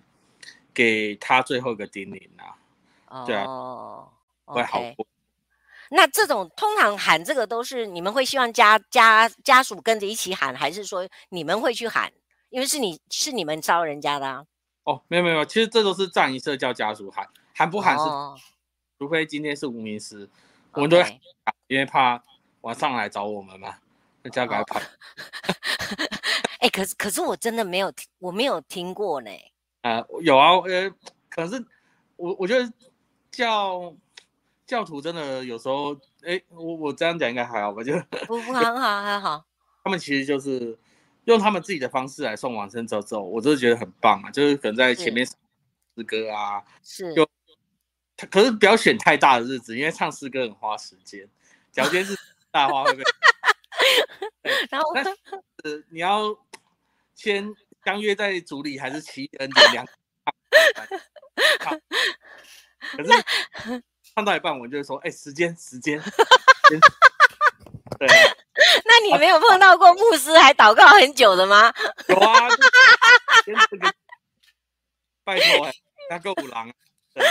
[0.76, 2.55] 给他最后一个叮咛啊。
[3.07, 3.45] 哦、对啊，
[4.45, 5.07] 会好过。
[5.89, 12.13] 那这种通常喊这个都是你们会希望家家家属跟着一起喊，还是说你们会去喊？
[12.51, 14.45] 因为是你是你们招人家的啊。
[14.84, 18.03] 哦，没有没有，其实这都是站一社叫家属喊，喊不喊是。
[18.03, 18.38] 哦
[19.04, 20.30] 除非今天是无名尸，
[20.72, 21.20] 我们都会
[21.68, 22.24] 因为怕
[22.62, 23.76] 晚上来找我们嘛，
[24.24, 24.80] 就叫他跑。
[26.62, 29.30] 哎，可是可是我真的没有听，我没有听过呢。
[29.82, 30.89] 啊、呃，有啊，呃，
[31.30, 31.62] 可是
[32.16, 32.72] 我我觉得
[33.30, 33.93] 教
[34.66, 35.93] 教徒真的有时候，
[36.24, 37.84] 哎，我我这样讲应该还好吧？
[37.84, 37.91] 就
[38.26, 39.43] 不不很好很好。
[39.84, 40.80] 他们其实就是
[41.26, 44.32] 用他们自己的方式来送往生咒咒，我真的觉得很棒啊！
[44.32, 45.34] 就是可能在前面诗
[46.08, 47.28] 歌啊，是就。
[48.30, 51.28] 可是不要选太大的日子，因为唱诗歌很花时间。
[51.72, 52.16] 条件是
[52.51, 53.03] 大花会不会？
[54.70, 55.03] 然后，但
[55.66, 56.38] 是你要
[57.16, 57.53] 先
[57.84, 59.86] 相约在组里还是祈恩的两？
[62.95, 63.84] 可是
[64.14, 65.99] 唱到一半，我就会说：“哎、欸，时间，时间。”
[67.97, 68.07] 对。
[68.86, 71.74] 那你没有碰到过牧师还祷告很久的吗？
[72.07, 72.47] 有啊。
[75.24, 75.72] 拜托，
[76.09, 76.72] 那个五郎。
[77.16, 77.24] 对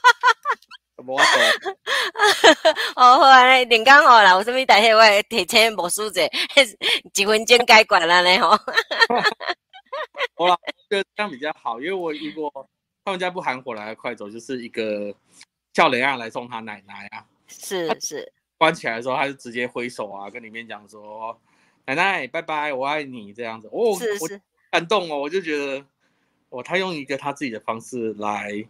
[1.04, 1.24] 无法
[1.60, 1.70] 度，
[2.96, 6.22] 哦，好啊，连刚好啦，有啥物代替我提醒无输者，
[7.14, 8.50] 一分钟解决了呢吼。
[10.34, 10.58] 好啦，
[10.90, 12.68] 就这样比较好，因为我如果
[13.04, 15.14] 他们家不含火来快走，就是一个
[15.72, 17.24] 叫雷亚来送他奶奶啊。
[17.46, 21.38] 是是，关起来的时候，他就直接挥手啊，跟里面讲说
[21.86, 24.40] ：“奶奶，拜拜，我爱你。”这样子，哦，是是，
[24.72, 25.84] 感动哦，我就觉得，
[26.48, 28.66] 哦，他用一个他自己的方式来，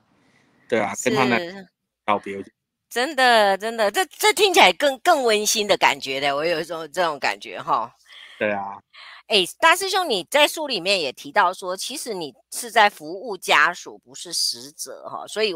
[0.68, 1.66] 对啊，跟他奶奶。
[2.04, 2.42] 告别，
[2.88, 7.92] 真的真的，这这听起来更更温馨的感觉的，我有一种这种感觉哈。
[8.38, 8.78] 对啊，
[9.26, 15.52] 哎，大师兄，你在书里面也提到说，其实你是在服务家属，不是使者哈，所以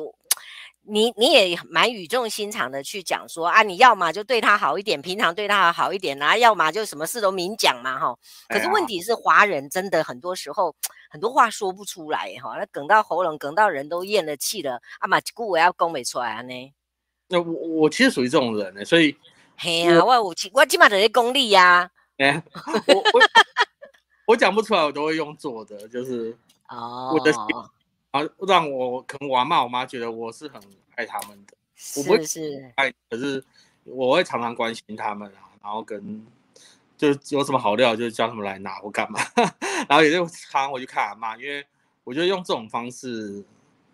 [0.83, 8.17] 你你也蛮语重心长的去讲说啊，你要么就对他好一点，平常对他好一点啊，要么就什么事都明讲嘛哈。
[8.49, 10.75] 可是问题是，华人真的很多时候
[11.11, 16.73] 很多话说不出来哈，那梗到喉咙，梗到人都咽了气了，啊嘛，故我要恭维出来呢。
[17.29, 19.17] 那我我其实属于这种人呢，所以，
[19.57, 21.91] 嘿呀，我我我起码得功力呀。
[22.19, 22.43] 哎，
[22.89, 23.21] 我我
[24.27, 26.37] 我讲不出来，我都会用做的，就是
[26.69, 27.33] 哦，我的
[28.11, 30.61] 啊，让我可能我妈我妈觉得我是很
[30.97, 31.55] 爱他们的，
[31.97, 33.43] 我不会是爱，可是
[33.85, 36.27] 我会常常关心他们啊，然后跟
[36.97, 39.21] 就有什么好料就叫他们来拿或干嘛，
[39.89, 41.65] 然后也就常常回去看阿妈，因为
[42.05, 43.45] 我觉得用这种方式。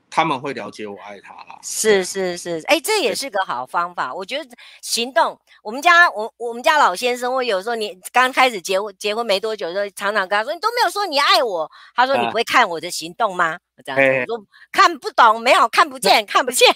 [0.08, 4.14] 他们会了解我爱他啦，是是是，哎，这也是个好方法。
[4.14, 4.48] 我觉得
[4.80, 11.70] 行动，我们家我我们家老先生，我有时候你刚开始结婚结婚没多久，时候常常跟他说，你都没有说你爱我。
[11.94, 13.54] 他说你不会看我的行动吗？
[13.54, 16.66] 啊、这样子我说看不懂，没有看不见，看不见。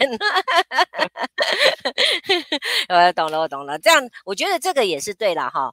[2.89, 3.79] 我懂了，我懂了。
[3.79, 5.73] 这样我觉得这个也是对了哈，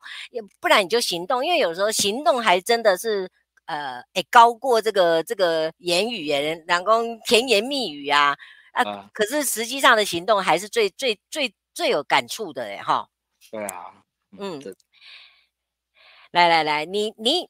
[0.62, 3.30] 不然你就行动，因为有时候行动还真的是。
[3.68, 6.84] 呃，哎，高过这个这个言语耶，人讲
[7.26, 8.36] 甜言蜜语啊，
[8.74, 13.08] 啊，啊可是实际上的行动还是最最最最有感触的哎哈。
[13.52, 14.04] 对啊，
[14.38, 14.62] 嗯，
[16.32, 17.48] 来来来，你你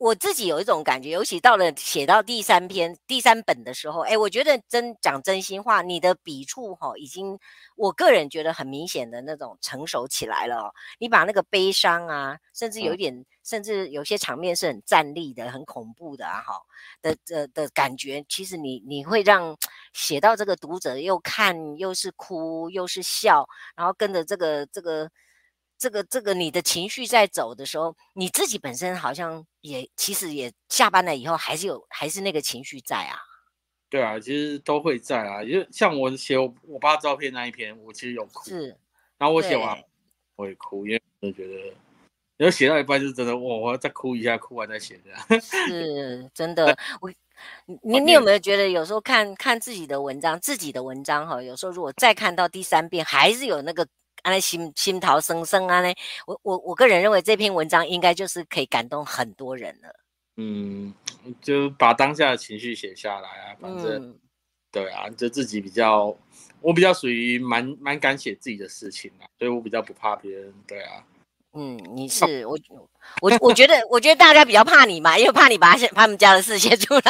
[0.00, 7.38] 我自己有一种感觉，尤其到了写到第三篇第三本的时候，哎，我觉得真讲真心话，你的笔触哈，已经
[7.76, 10.72] 我个人觉得很明显的那种成熟起来了哦。
[10.98, 13.14] 你把那个悲伤啊，甚至有一点。
[13.14, 16.54] 嗯甚至有些场面是很站立的、很恐怖的啊，哈
[17.02, 19.56] 的的的感觉，其实你你会让
[19.92, 25.10] 写到这个读者又看又是哭又是笑，然后跟着这个这个
[25.80, 33.16] 这个这个你的情绪在走的时候，你自己本身好像也其实也下班了以后还是有还是那个情绪在啊。
[33.88, 38.76] 对啊，其实都会在啊，因为像我写我我爸照片那一篇，我其实有哭，是，
[39.16, 39.82] 然后我写完
[40.36, 41.74] 我也哭，因为我觉得。
[42.36, 43.54] 然后写到一半就真的，哇！
[43.54, 45.20] 我要再哭一下，哭完再写这样。
[45.42, 47.12] 是真的，我
[47.82, 53.86] 你你有没有觉得有时候看看自己的文章，自己的文章哈，有时候如果再看到第三遍，还是有那个
[54.22, 55.94] 啊那心心桃生生啊呢？
[56.26, 59.94] 我我我个人认为这篇文章应该就是可以感动很多人了。
[60.36, 60.94] 嗯，
[61.42, 64.18] 就把当下的情绪写下来啊，反正、嗯、
[64.72, 66.16] 对啊，就自己比较，
[66.60, 70.54] 我比较属于蛮蛮敢写自己的事情啊，所以我比较不怕别人。
[70.66, 71.04] 对啊。
[71.52, 72.56] 嗯，你是我，
[73.20, 77.02] 我我觉得，我觉得大家比较怕你嘛，因为怕你把他他们家的事写出来。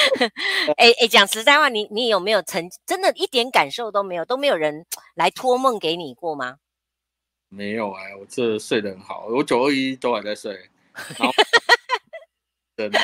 [0.76, 6.58] 哎哎，讲实在话，你你有没有曾真的一点感受都没有，都没有人来托梦给你过吗？
[7.48, 10.70] 没有哎，我这睡得很好，我九二一都还在睡。
[12.76, 12.98] 真的。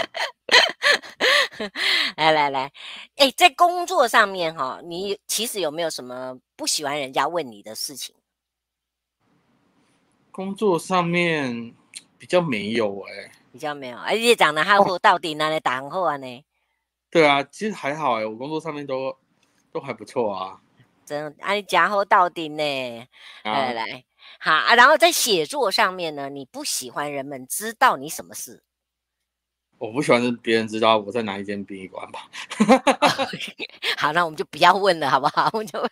[2.17, 2.71] 来来来，
[3.17, 8.15] 哎，在工作上面哈，你其实有没有什么不喜欢人家问你的事情？
[10.31, 11.75] 工作上面
[12.19, 16.45] 比较没有哎、欸，比较没有，而且长得还好，到底哪里打很好啊呢？
[17.11, 19.17] 对啊，其实还好哎、欸，我工作上面都
[19.73, 20.61] 都还不错啊。
[21.05, 23.07] 真，啊你假好到底呢？
[23.45, 24.05] 来来来，
[24.41, 24.75] 好啊。
[24.75, 28.63] 然后在写作上面呢，你不喜欢人们知道你什么事？
[29.79, 32.29] 我不喜欢别人知道我在哪一间殡仪馆吧。
[33.97, 35.49] 好，那我们就不要问了，好不好？
[35.53, 35.81] 我们就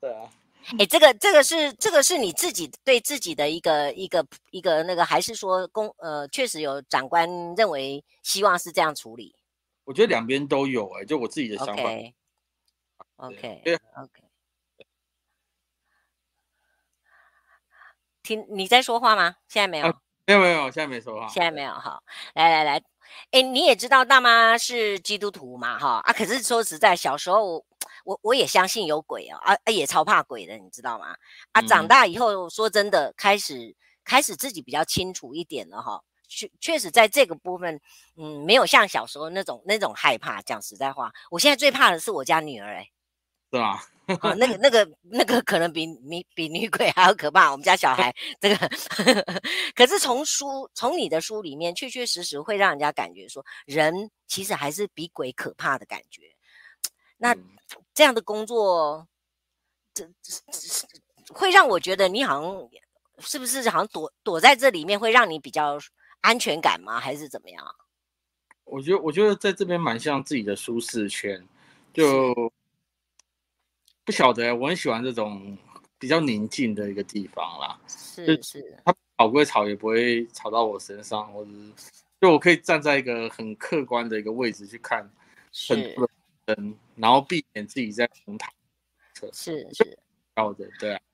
[0.00, 0.30] 对啊。
[0.78, 9.34] 哎，这个这个是这个是你自己对自己的一个一个一个那个，还是说公呃，确实有长官认为希望是这样处理？
[9.84, 11.82] 我觉得两边都有哎、欸，就我自己的想法。
[11.84, 12.14] OK
[13.16, 14.22] OK OK。
[18.24, 19.36] 听你在说话吗？
[19.46, 19.86] 现在没有？
[19.86, 19.94] 啊、
[20.26, 21.28] 没有没有，现在没说话。
[21.28, 22.02] 现在没有哈。
[22.34, 22.82] 来来来，
[23.30, 27.64] 哎，你也知道大妈是基督徒嘛哈啊，可是说实在，小时候。
[28.04, 31.16] 我我也相信有鬼哦，啊，也超怕鬼的，你知道吗？
[31.50, 36.00] 啊，长大以后说真的，开始开始自己比较清楚一点了哈。
[36.28, 37.80] 确确实在这个部分，
[38.16, 40.40] 嗯，没有像小时候那种那种害怕。
[40.42, 42.88] 讲实在话，我现在最怕的是我家女儿，哎，
[43.50, 43.84] 是吧？
[44.20, 47.50] 啊， 那个 那个那个可能比比比女鬼还要可怕。
[47.50, 48.56] 我们家小孩这个，
[49.74, 56.22] 可是从书从你的书里面，确确实实会让人家感觉说，人其实还是比鬼可怕的感觉。
[57.16, 57.34] 那。
[57.34, 57.44] 嗯
[57.94, 59.08] 这样的工作，
[59.92, 62.68] 这这会让我觉得你好像
[63.18, 65.76] 是不是好像躲躲在这里面，会让你比较
[66.20, 67.00] 安全感吗？
[67.00, 67.64] 还是怎么样？
[68.64, 71.44] 我觉得我觉得在这边蛮像自己的舒适圈，
[71.92, 72.52] 就
[74.06, 75.58] 不晓得我很喜欢这种
[75.98, 77.76] 比较宁静的一个地方啦。
[77.88, 81.90] 是是，他吵归吵，也不会吵到我身上，或者是
[82.20, 85.10] 就我可以站在一个很客观的一个位置去看
[85.68, 86.08] 很多
[86.46, 88.48] 人，然后避免自己在红毯。
[89.32, 89.98] 是是，
[90.36, 91.00] 好的，对啊。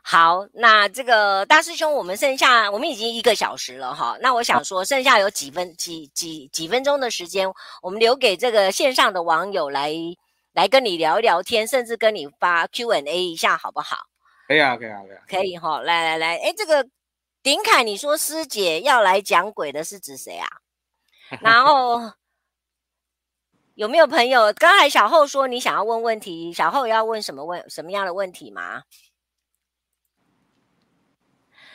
[0.00, 4.16] 好，那这个大师兄，我们剩下我们已经一个小时了哈。
[4.22, 7.46] 那我想说，剩下有几分几几几分钟的时间，
[7.82, 9.92] 我们留给这个线上的网友来
[10.58, 14.08] 来跟你聊一聊天，甚至跟你发 Q&A 一下，好不好？
[14.48, 15.22] 可以啊，可以啊，可以啊。
[15.28, 16.84] 可以哈，来来来，哎，这个
[17.44, 20.48] 鼎凯，你说师姐要来讲鬼的是指谁啊？
[21.42, 22.10] 然后
[23.74, 24.52] 有没有朋友？
[24.54, 28.82] 刚才小后说你想要问问题，小后要问什么问什么样的问题吗？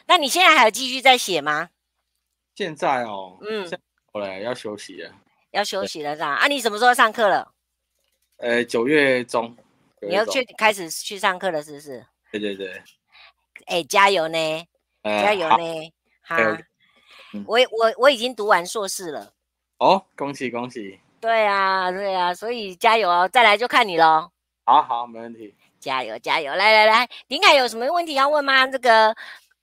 [0.07, 1.69] 那你现在还有继续在写吗？
[2.53, 3.65] 现在哦，嗯，
[4.11, 5.09] 后来要休息了，
[5.51, 6.33] 要休息了是吧？
[6.33, 7.52] 啊，你什么时候上课了？
[8.43, 9.55] 呃，九月中，
[10.01, 12.05] 你要去开始去上课了，是不是？
[12.29, 12.73] 对对对，
[13.67, 14.37] 哎、欸，加油呢，
[15.03, 16.59] 呃、加油呢，好，哈
[17.33, 19.31] 嗯、我我我已经读完硕士了，
[19.77, 24.29] 哦，恭喜恭喜，对啊对啊，所以加油哦，再来就看你喽，
[24.65, 28.67] 好好，没问题，加油加油，来来来，林凯有什么问题要问吗？
[28.67, 29.15] 这个。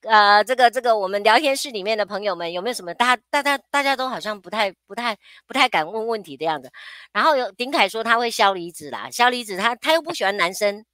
[0.03, 2.95] 呃，这个这个，我们聊天室里面的朋友们有没有什么？
[2.95, 6.73] 大家大家大家都好像不太不太不太敢问问题的样子。
[7.13, 10.85] 然后有鼎凯说他会削梨子啦，削梨子他他又不喜欢男生，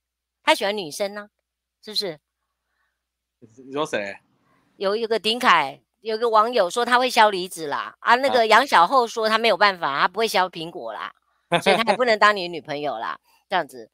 [0.42, 1.28] 他喜欢女生呢、啊，
[1.84, 2.18] 是不是？
[3.64, 4.18] 你说谁？
[4.76, 11.12] 有一个鼎凯，有个网友说他会削梨子啦，啊，那个杨小厚说他没有办法，他不会削苹果啦，
[11.62, 13.16] 所以他也不能当你女朋友啦。
[13.48, 13.88] 这样子，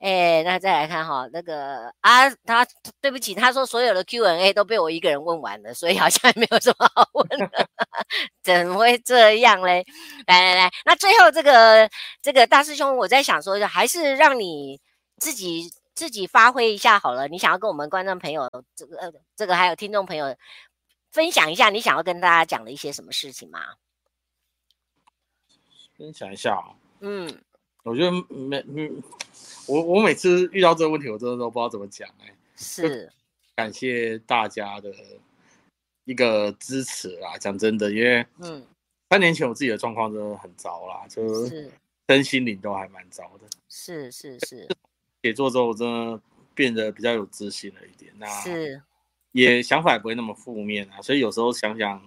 [0.00, 2.66] 哎，那再来看哈，那个啊，他
[3.00, 7.68] 对不起，他说所有的 Q&A 都被我一个人问完了，所以好像也没有什么好问的，
[8.42, 9.84] 怎么会这样嘞？
[10.26, 11.88] 来来来，那最后这个
[12.22, 14.80] 这个大师兄，我在想说，还是让你
[15.18, 17.28] 自己自己发挥一下好了。
[17.28, 20.34] 你想要跟我们观众朋友，这个这个还有听众朋友
[21.12, 23.60] 分享一下，你想要跟大家讲的一些什么事情吗？
[25.98, 26.58] 分享一下，
[27.00, 27.44] 嗯。
[27.84, 29.02] 我觉得没嗯，
[29.66, 32.34] 我我每次遇到这个问题，我真的都不知道怎么讲哎、欸。
[32.56, 33.12] 是，
[33.54, 34.90] 感谢大家的
[36.04, 37.36] 一个支持啦。
[37.36, 38.64] 讲真的，因为嗯，
[39.10, 41.70] 三年前我自己的状况真的很糟啦，就是
[42.08, 43.46] 身心灵都还蛮糟的。
[43.68, 44.66] 是是是，
[45.22, 46.20] 写作之后我真的
[46.54, 48.10] 变得比较有自信了一点。
[48.16, 48.80] 那是，
[49.32, 51.02] 也想法也不会那么负面啊。
[51.02, 52.00] 所以有时候想想，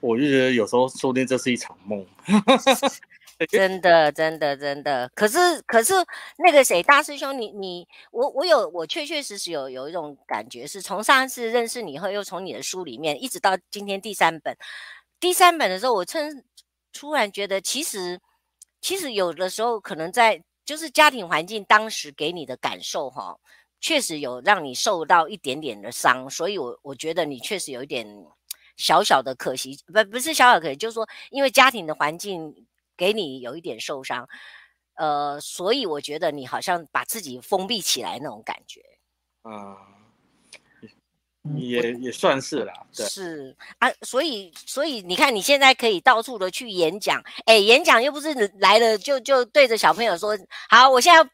[0.00, 2.06] 我就觉得有时候说不定这是一场梦。
[3.50, 5.10] 真的，真的，真的。
[5.14, 5.94] 可是，可是
[6.38, 14.56] 那个谁，大师兄，你你我我有，我确确实实有有一种感觉，是从上次认识你以后，又从你的书里面，一直到今天第三本，
[15.20, 16.18] 第三本的时候，我突
[16.92, 18.20] 突然觉得，其实
[18.80, 23.36] 其实有的时候可能在就是家庭环境当时给你的感受，哈，
[23.80, 28.06] 确实有让你受到一点点的伤，所以我我觉得你确实有一点
[28.76, 32.66] 小小的可惜，不不是小小可惜，就是说因为家庭的环境。
[33.02, 34.28] 给你有一点受伤，
[34.94, 38.80] 呃，所以我觉得你好像把自己封闭起来那种感觉，
[39.42, 39.76] 嗯，
[41.56, 50.38] 也也算是啦，对，是啊，所以所以你看你现在可以到处的去演讲，哎，演讲又不是来了就就对着小朋友说，
[50.68, 51.28] 好，我现在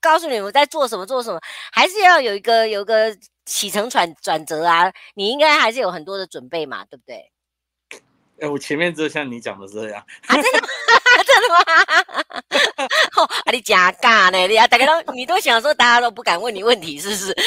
[0.00, 1.38] 告诉你我在做什么做什么，
[1.70, 3.14] 还是要有一个有一个
[3.44, 7.30] 起承转转折啊，你应该还是有很多的准备嘛，对不对？
[8.40, 10.66] 哎、欸，我前面就像你讲的这样，啊，真的吗？
[11.26, 11.56] 真的吗？
[13.18, 14.38] 哦，啊，你假尬呢？
[14.46, 17.34] 你啊，大家都你都想说，大家都不敢问你问题，是不是？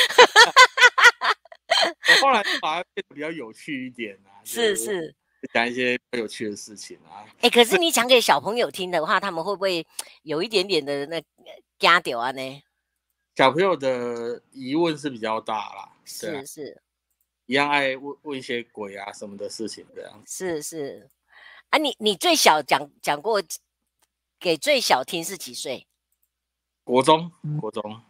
[2.22, 5.16] 我后来把它变得比较有趣一点啊，是是，
[5.54, 7.24] 讲一些有趣的事情啊。
[7.38, 9.88] 哎、欸，可是你讲给小朋友听的话，他们会不会
[10.24, 11.22] 有一点点的那
[11.80, 12.32] 惊掉啊？
[12.32, 12.62] 呢？
[13.38, 16.82] 小朋友的疑问是比较大啦，是、啊、是。
[17.52, 21.10] 是一样爱问问一些鬼啊什么的事情，这样是是
[21.70, 23.43] 啊你，你你最小讲讲过
[24.39, 25.86] 给最小听是几岁？
[26.84, 27.30] 国中，
[27.60, 28.02] 国中。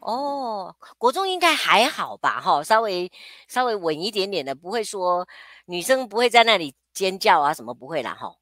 [0.00, 2.40] 哦，国中应该还好吧？
[2.40, 3.10] 哈，稍微
[3.48, 5.26] 稍微稳一点点的，不会说
[5.66, 8.34] 女生不会在那里尖叫啊什么，不会啦，哈。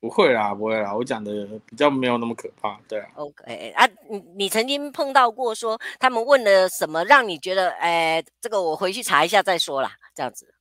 [0.00, 3.10] 不会啦，不会啦，我讲的比较没有那么可怕，对啊。
[3.16, 10.52] OK 啊，你你曾经碰到过说他们问了什么让你觉得，哎，这个我回去查一下再说啦，这样子。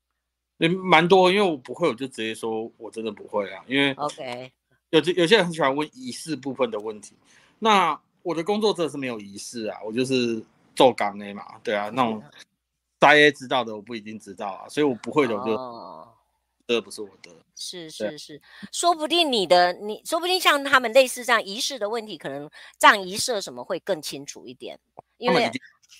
[0.59, 4.51] 也蛮多，因为我不会，我就直接说我真的不会啊，因为 OK
[4.91, 7.15] 有有些人很喜欢问仪式部分的问题，
[7.57, 10.43] 那我的工作真的是没有仪式啊，我就是
[10.75, 12.23] 做岗的嘛，对啊，那种
[12.99, 15.51] 大家知道的我不一定知道啊，所以我不会的我就。
[15.55, 16.07] Oh.
[16.69, 18.41] 这不是我的，是是是，
[18.73, 24.77] 说不定你的你，说不定像他们类似这样仪式的问题，可能葬仪式什么会更清楚一点，
[25.17, 25.49] 因为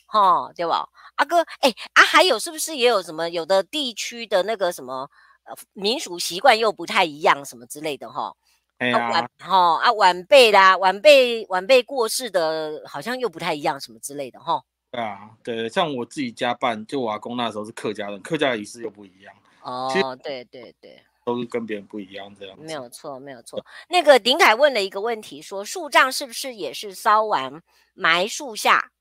[0.06, 0.88] 哈，对吧？
[1.16, 5.10] 阿哥，哎啊，还有是不是也有什么有的地区的那个什么
[5.46, 8.34] 呃民俗习惯又不太一样，什么之类的哈？
[8.78, 14.62] 哎呀，晚哈啊晚辈啦，晚辈晚辈过世的，好像又不太一样，什么之类的哈。
[14.92, 19.34] 对啊，对，像我自己家办，就我阿公那时候是客家人，客家的仪式又不一样。
[19.64, 22.58] 哦，对对对，都是跟别人不一样这样。
[22.58, 23.66] 没有错，没有错。
[23.90, 27.62] 那个鼎凯问了一个问题，说树葬是不是也是烧完
[27.94, 28.92] 埋树下？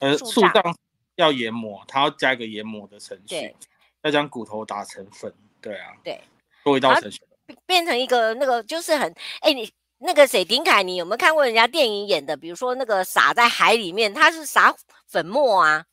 [0.00, 0.76] 呃，树葬
[1.16, 3.54] 要研磨，它要加一个研磨的程序，
[4.02, 5.32] 要将骨头打成粉。
[5.60, 6.20] 对啊，对，
[6.62, 7.20] 多一道程序，
[7.64, 12.36] 变成一个那个就是很哎，你那个谁丁凯，你有没有看过人家电影演的？
[12.36, 14.74] 比如说那个撒在海里面，它是撒
[15.06, 15.86] 粉末啊，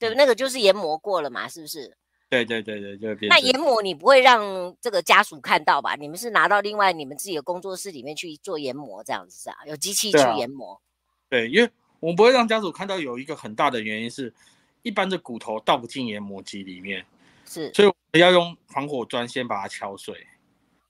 [0.00, 1.96] 对，那个就是研磨过了嘛，是不是？
[2.28, 3.28] 对对对对，就变。
[3.28, 5.94] 那研磨你不会让这个家属看到吧？
[5.94, 9.56] 你们是拿到另外你们自己的工作室里面去做研磨这样子啊？
[9.66, 10.80] 有机器去研磨？
[11.28, 11.70] 对，因为。
[12.04, 14.30] 我们不会让家属看到，有一个很大的原因是，
[14.82, 17.02] 一般的骨头倒不进研磨机里面，
[17.46, 20.14] 是，所以我们要用防火砖先把它敲碎。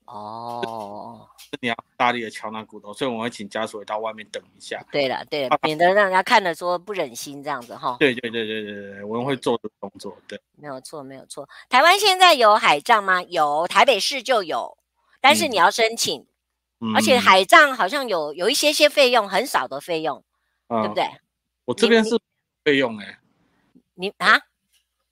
[0.07, 1.25] 哦，
[1.61, 4.85] 你要大力的敲那骨头，所以我们会请家属到外面等一下。
[4.91, 7.95] 对了，对了，免得让人家看了说不忍心这样子哈。
[7.97, 10.17] 对对对对对对，我们会做这个动作。
[10.27, 11.47] 对，没有错，没有错。
[11.69, 13.23] 台湾现在有海葬吗？
[13.23, 14.77] 有，台北市就有，
[15.21, 16.27] 但是你要申请，
[16.81, 20.21] 嗯、而且海葬好像有有一些些费用，很少的费用。
[20.67, 21.09] 嗯、对不对？
[21.65, 22.19] 我这边是
[22.63, 23.17] 费用哎、欸，
[23.95, 24.39] 你啊？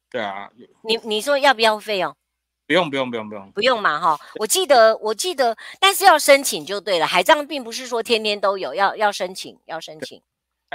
[0.10, 0.50] 对啊，
[0.84, 2.16] 你你说要不要费用？
[2.66, 4.18] 不用不用不用不用不用嘛哈！
[4.36, 7.06] 我记得我记得，但是要申请就对了。
[7.06, 10.22] 海葬并不是说天天都有，要要申请要申请。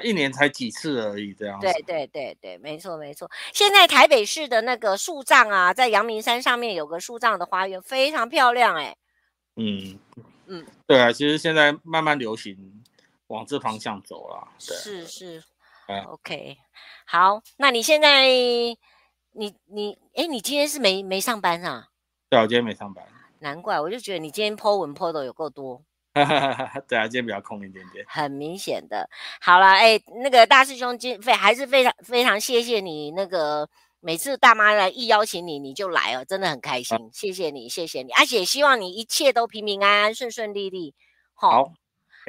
[0.05, 1.59] 一年才几次而已，这样。
[1.61, 3.29] 对对对对，没错没错。
[3.55, 8.99] 现在台北市的那个树葬啊，在阳明山上面有个树葬的花园，非常漂亮哎、欸。
[9.57, 9.99] 嗯
[10.47, 12.85] 嗯，对啊，其实现在慢慢流行。
[13.29, 15.43] 往这方向走了，是是，
[15.87, 16.57] 嗯，OK，
[17.07, 21.89] 好，那你现在，你你，哎，你今天是没没上班啊？
[22.31, 23.07] 对啊，我今天没上班，
[23.41, 25.83] 难怪，我就觉得你今天 po 文 po 的有够多，
[26.89, 29.09] 对啊，今天比较空一点点，很明显的。
[29.41, 33.68] 好了，哎，那个大师兄今非还是非常非常谢谢你，那个
[34.01, 40.95] 每次大妈来一邀请你你就来哦，真的很开心，啊、谢谢你，谢谢你，而且希望你一切都平平安安、顺顺利利，
[41.35, 41.74] 好。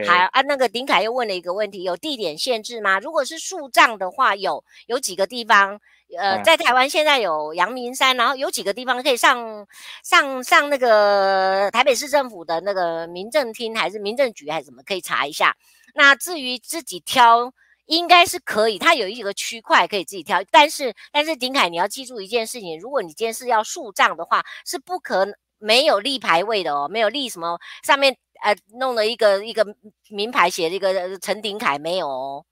[0.08, 3.00] 好啊，那个鼎凯又问了一个问题，有地点限制吗？
[3.00, 5.80] 如果是树葬的话，有有几个地方，
[6.18, 9.68] 呃，在台湾现在有阳明山，然后有几个地方可以上
[10.04, 15.56] 上上那个台北市政府的那个民政厅还是民政局还是什么，可以查一下。
[15.96, 17.52] 那至于自己挑，
[17.86, 28.16] 应该是可以，它有一个区块可以自己挑，但是但是鼎凯你要记住一件事情，如果你今天是要树葬的话，是不可能没有立牌位的哦，没有立什么上面。
[28.42, 29.66] 呃，弄了一个一个
[30.10, 32.46] 名牌，写了一个陈鼎凯，没有哦，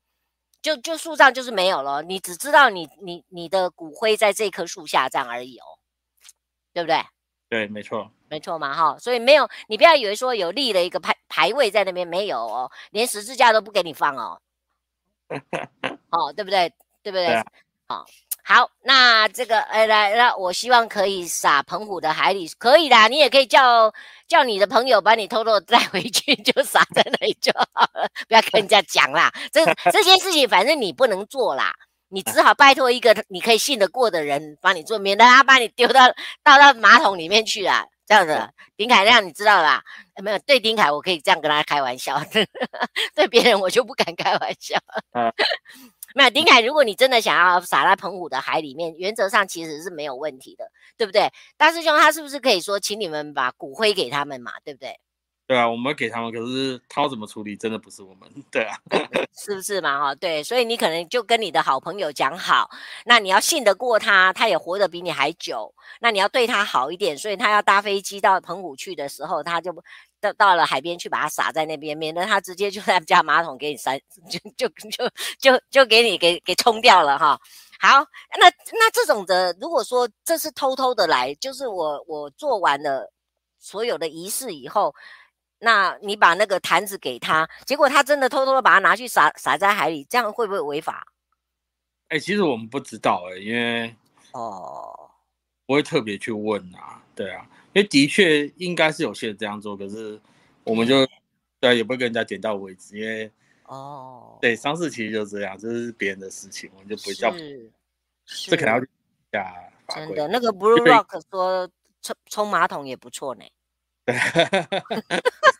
[0.61, 5.65] 就就树上就是没有了，你只知道你你你的骨灰在这棵树下这样而已哦，
[6.73, 7.01] 对不对？
[7.49, 14.41] 对，没错，没错嘛哈，所以没有，你不要以为说有立了一个牌牌位在那边，没有哦，连十字架都不给你放哦，
[16.11, 16.73] 哦，对不对？
[17.01, 17.41] 对不对？
[17.87, 18.05] 好。
[18.49, 23.09] 好，那这个，哎，来，那我希望可以撒澎湖的海里，可以啦。
[23.09, 23.93] 你也可以叫
[24.25, 29.29] 叫你的朋友把你偷偷带回去，就撒在那里就好了， 不要跟人家讲啦。
[29.51, 31.73] 这这些事情反正你不能做啦，
[32.07, 36.07] 你只好拜托一个你可以信得过的人帮你做，免得他把你丢到
[36.41, 37.85] 倒到马桶里面去啦。
[38.05, 39.83] 这样子，丁凯亮你知道啦。
[40.23, 42.17] 没有对丁凯，我可以这样跟他开玩笑，
[43.13, 44.79] 对别人我就不敢开玩笑。
[46.17, 51.31] 没有，鼎凯，如果你真的想要撒在澎湖的海里面，原则上其实是没有问题的，对不对？
[51.57, 54.99] 大师兄他是不是可以说，请你们把骨灰给他们嘛，对不对？
[55.45, 58.27] 对啊，我们给他们，可是他怎么处理，真的不是我们。
[58.51, 58.75] 对啊，
[59.37, 59.97] 是不是嘛？
[59.97, 62.69] 哈，对，所以你可能就跟你的好朋友讲好，
[63.05, 69.71] 那你要信得过他，他也活得比你还久，那你要对他好一点，所以他要搭飞机到澎湖去的时候，他就
[70.19, 73.99] 到到了海边去把它撒在那边，免得它直接就 在家马桶给你塞，
[74.29, 77.39] 就就就就就给你给给冲掉了哈。
[77.79, 77.99] 好，
[78.39, 83.11] 那那这种的，如果说这是偷偷的来，就是我我做完了
[83.59, 84.93] 所有的仪式以后。
[85.59, 91.03] 那你把那个坛子给他，结果他真的偷偷的把它拿去撒撒在海里，这样会不会违法？
[92.09, 93.95] 哎、欸，其实我们不知道哎、欸，因为
[94.33, 95.09] 哦，
[95.65, 97.43] 不会特别去问啊，对啊，
[97.77, 100.19] 因为的确应该是有些人这样做，可是
[100.63, 101.05] 我们就
[101.59, 103.31] 对、啊，也不会跟人家点到为止，因为
[103.65, 107.31] 哦，对，丧事其实就这样，这是别人的事情，我们就不会叫，
[108.25, 108.79] 是，这可能要
[109.31, 109.53] 加
[109.89, 111.69] 真的，那个 Blue Rock 说
[112.01, 113.45] 冲冲马桶也不错呢。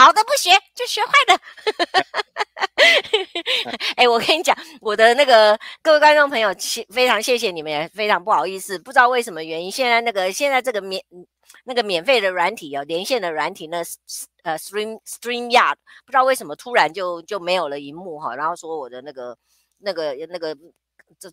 [0.00, 1.38] 好的不学就学坏的。
[3.96, 11.04] 哎、我跟你讲，我的那个各位观众朋友，谢非常谢谢你们，也非常不好意思，不知道为什么原因，现在那个现在这个免
[11.64, 13.82] 那个免费的软体哦，连线的软体呢，
[14.42, 19.36] 呃，Stream StreamYard，不知道为什么突然就就没有了荧幕哈，然后说我的那个
[19.80, 20.56] 那个那个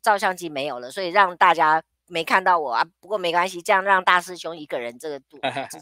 [0.03, 1.81] 照相机没有了，所以让大家。
[2.07, 5.37] 没看到我啊，不过没关系，这样让大师兄一个人这个这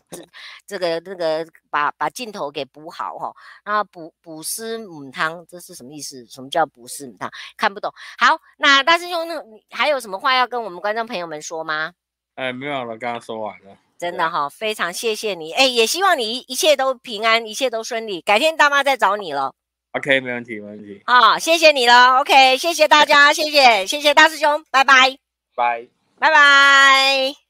[0.10, 0.26] 这
[0.68, 3.34] 这个那个把把镜头给补好哈，
[3.64, 6.26] 然后补补师母汤，这是什么意思？
[6.26, 7.30] 什么叫补师母汤？
[7.56, 7.91] 看不懂。
[8.18, 11.93] 好，那大师兄，那你还有什么话要跟我们观众朋友们说吗？
[12.35, 13.77] 哎，没有了，刚刚说完了。
[13.97, 18.19] 真的哈、哦，非常谢谢你，哎，也希望你一切都平安，一切都顺利。
[18.19, 19.53] 改天大妈再找你了。
[19.93, 21.02] OK，没问题，没问题。
[21.06, 22.18] 好，谢谢你了。
[22.19, 25.18] OK，谢谢大家，谢谢谢谢大师兄，拜拜。
[25.56, 25.94] 拜。
[26.19, 27.44] 拜拜。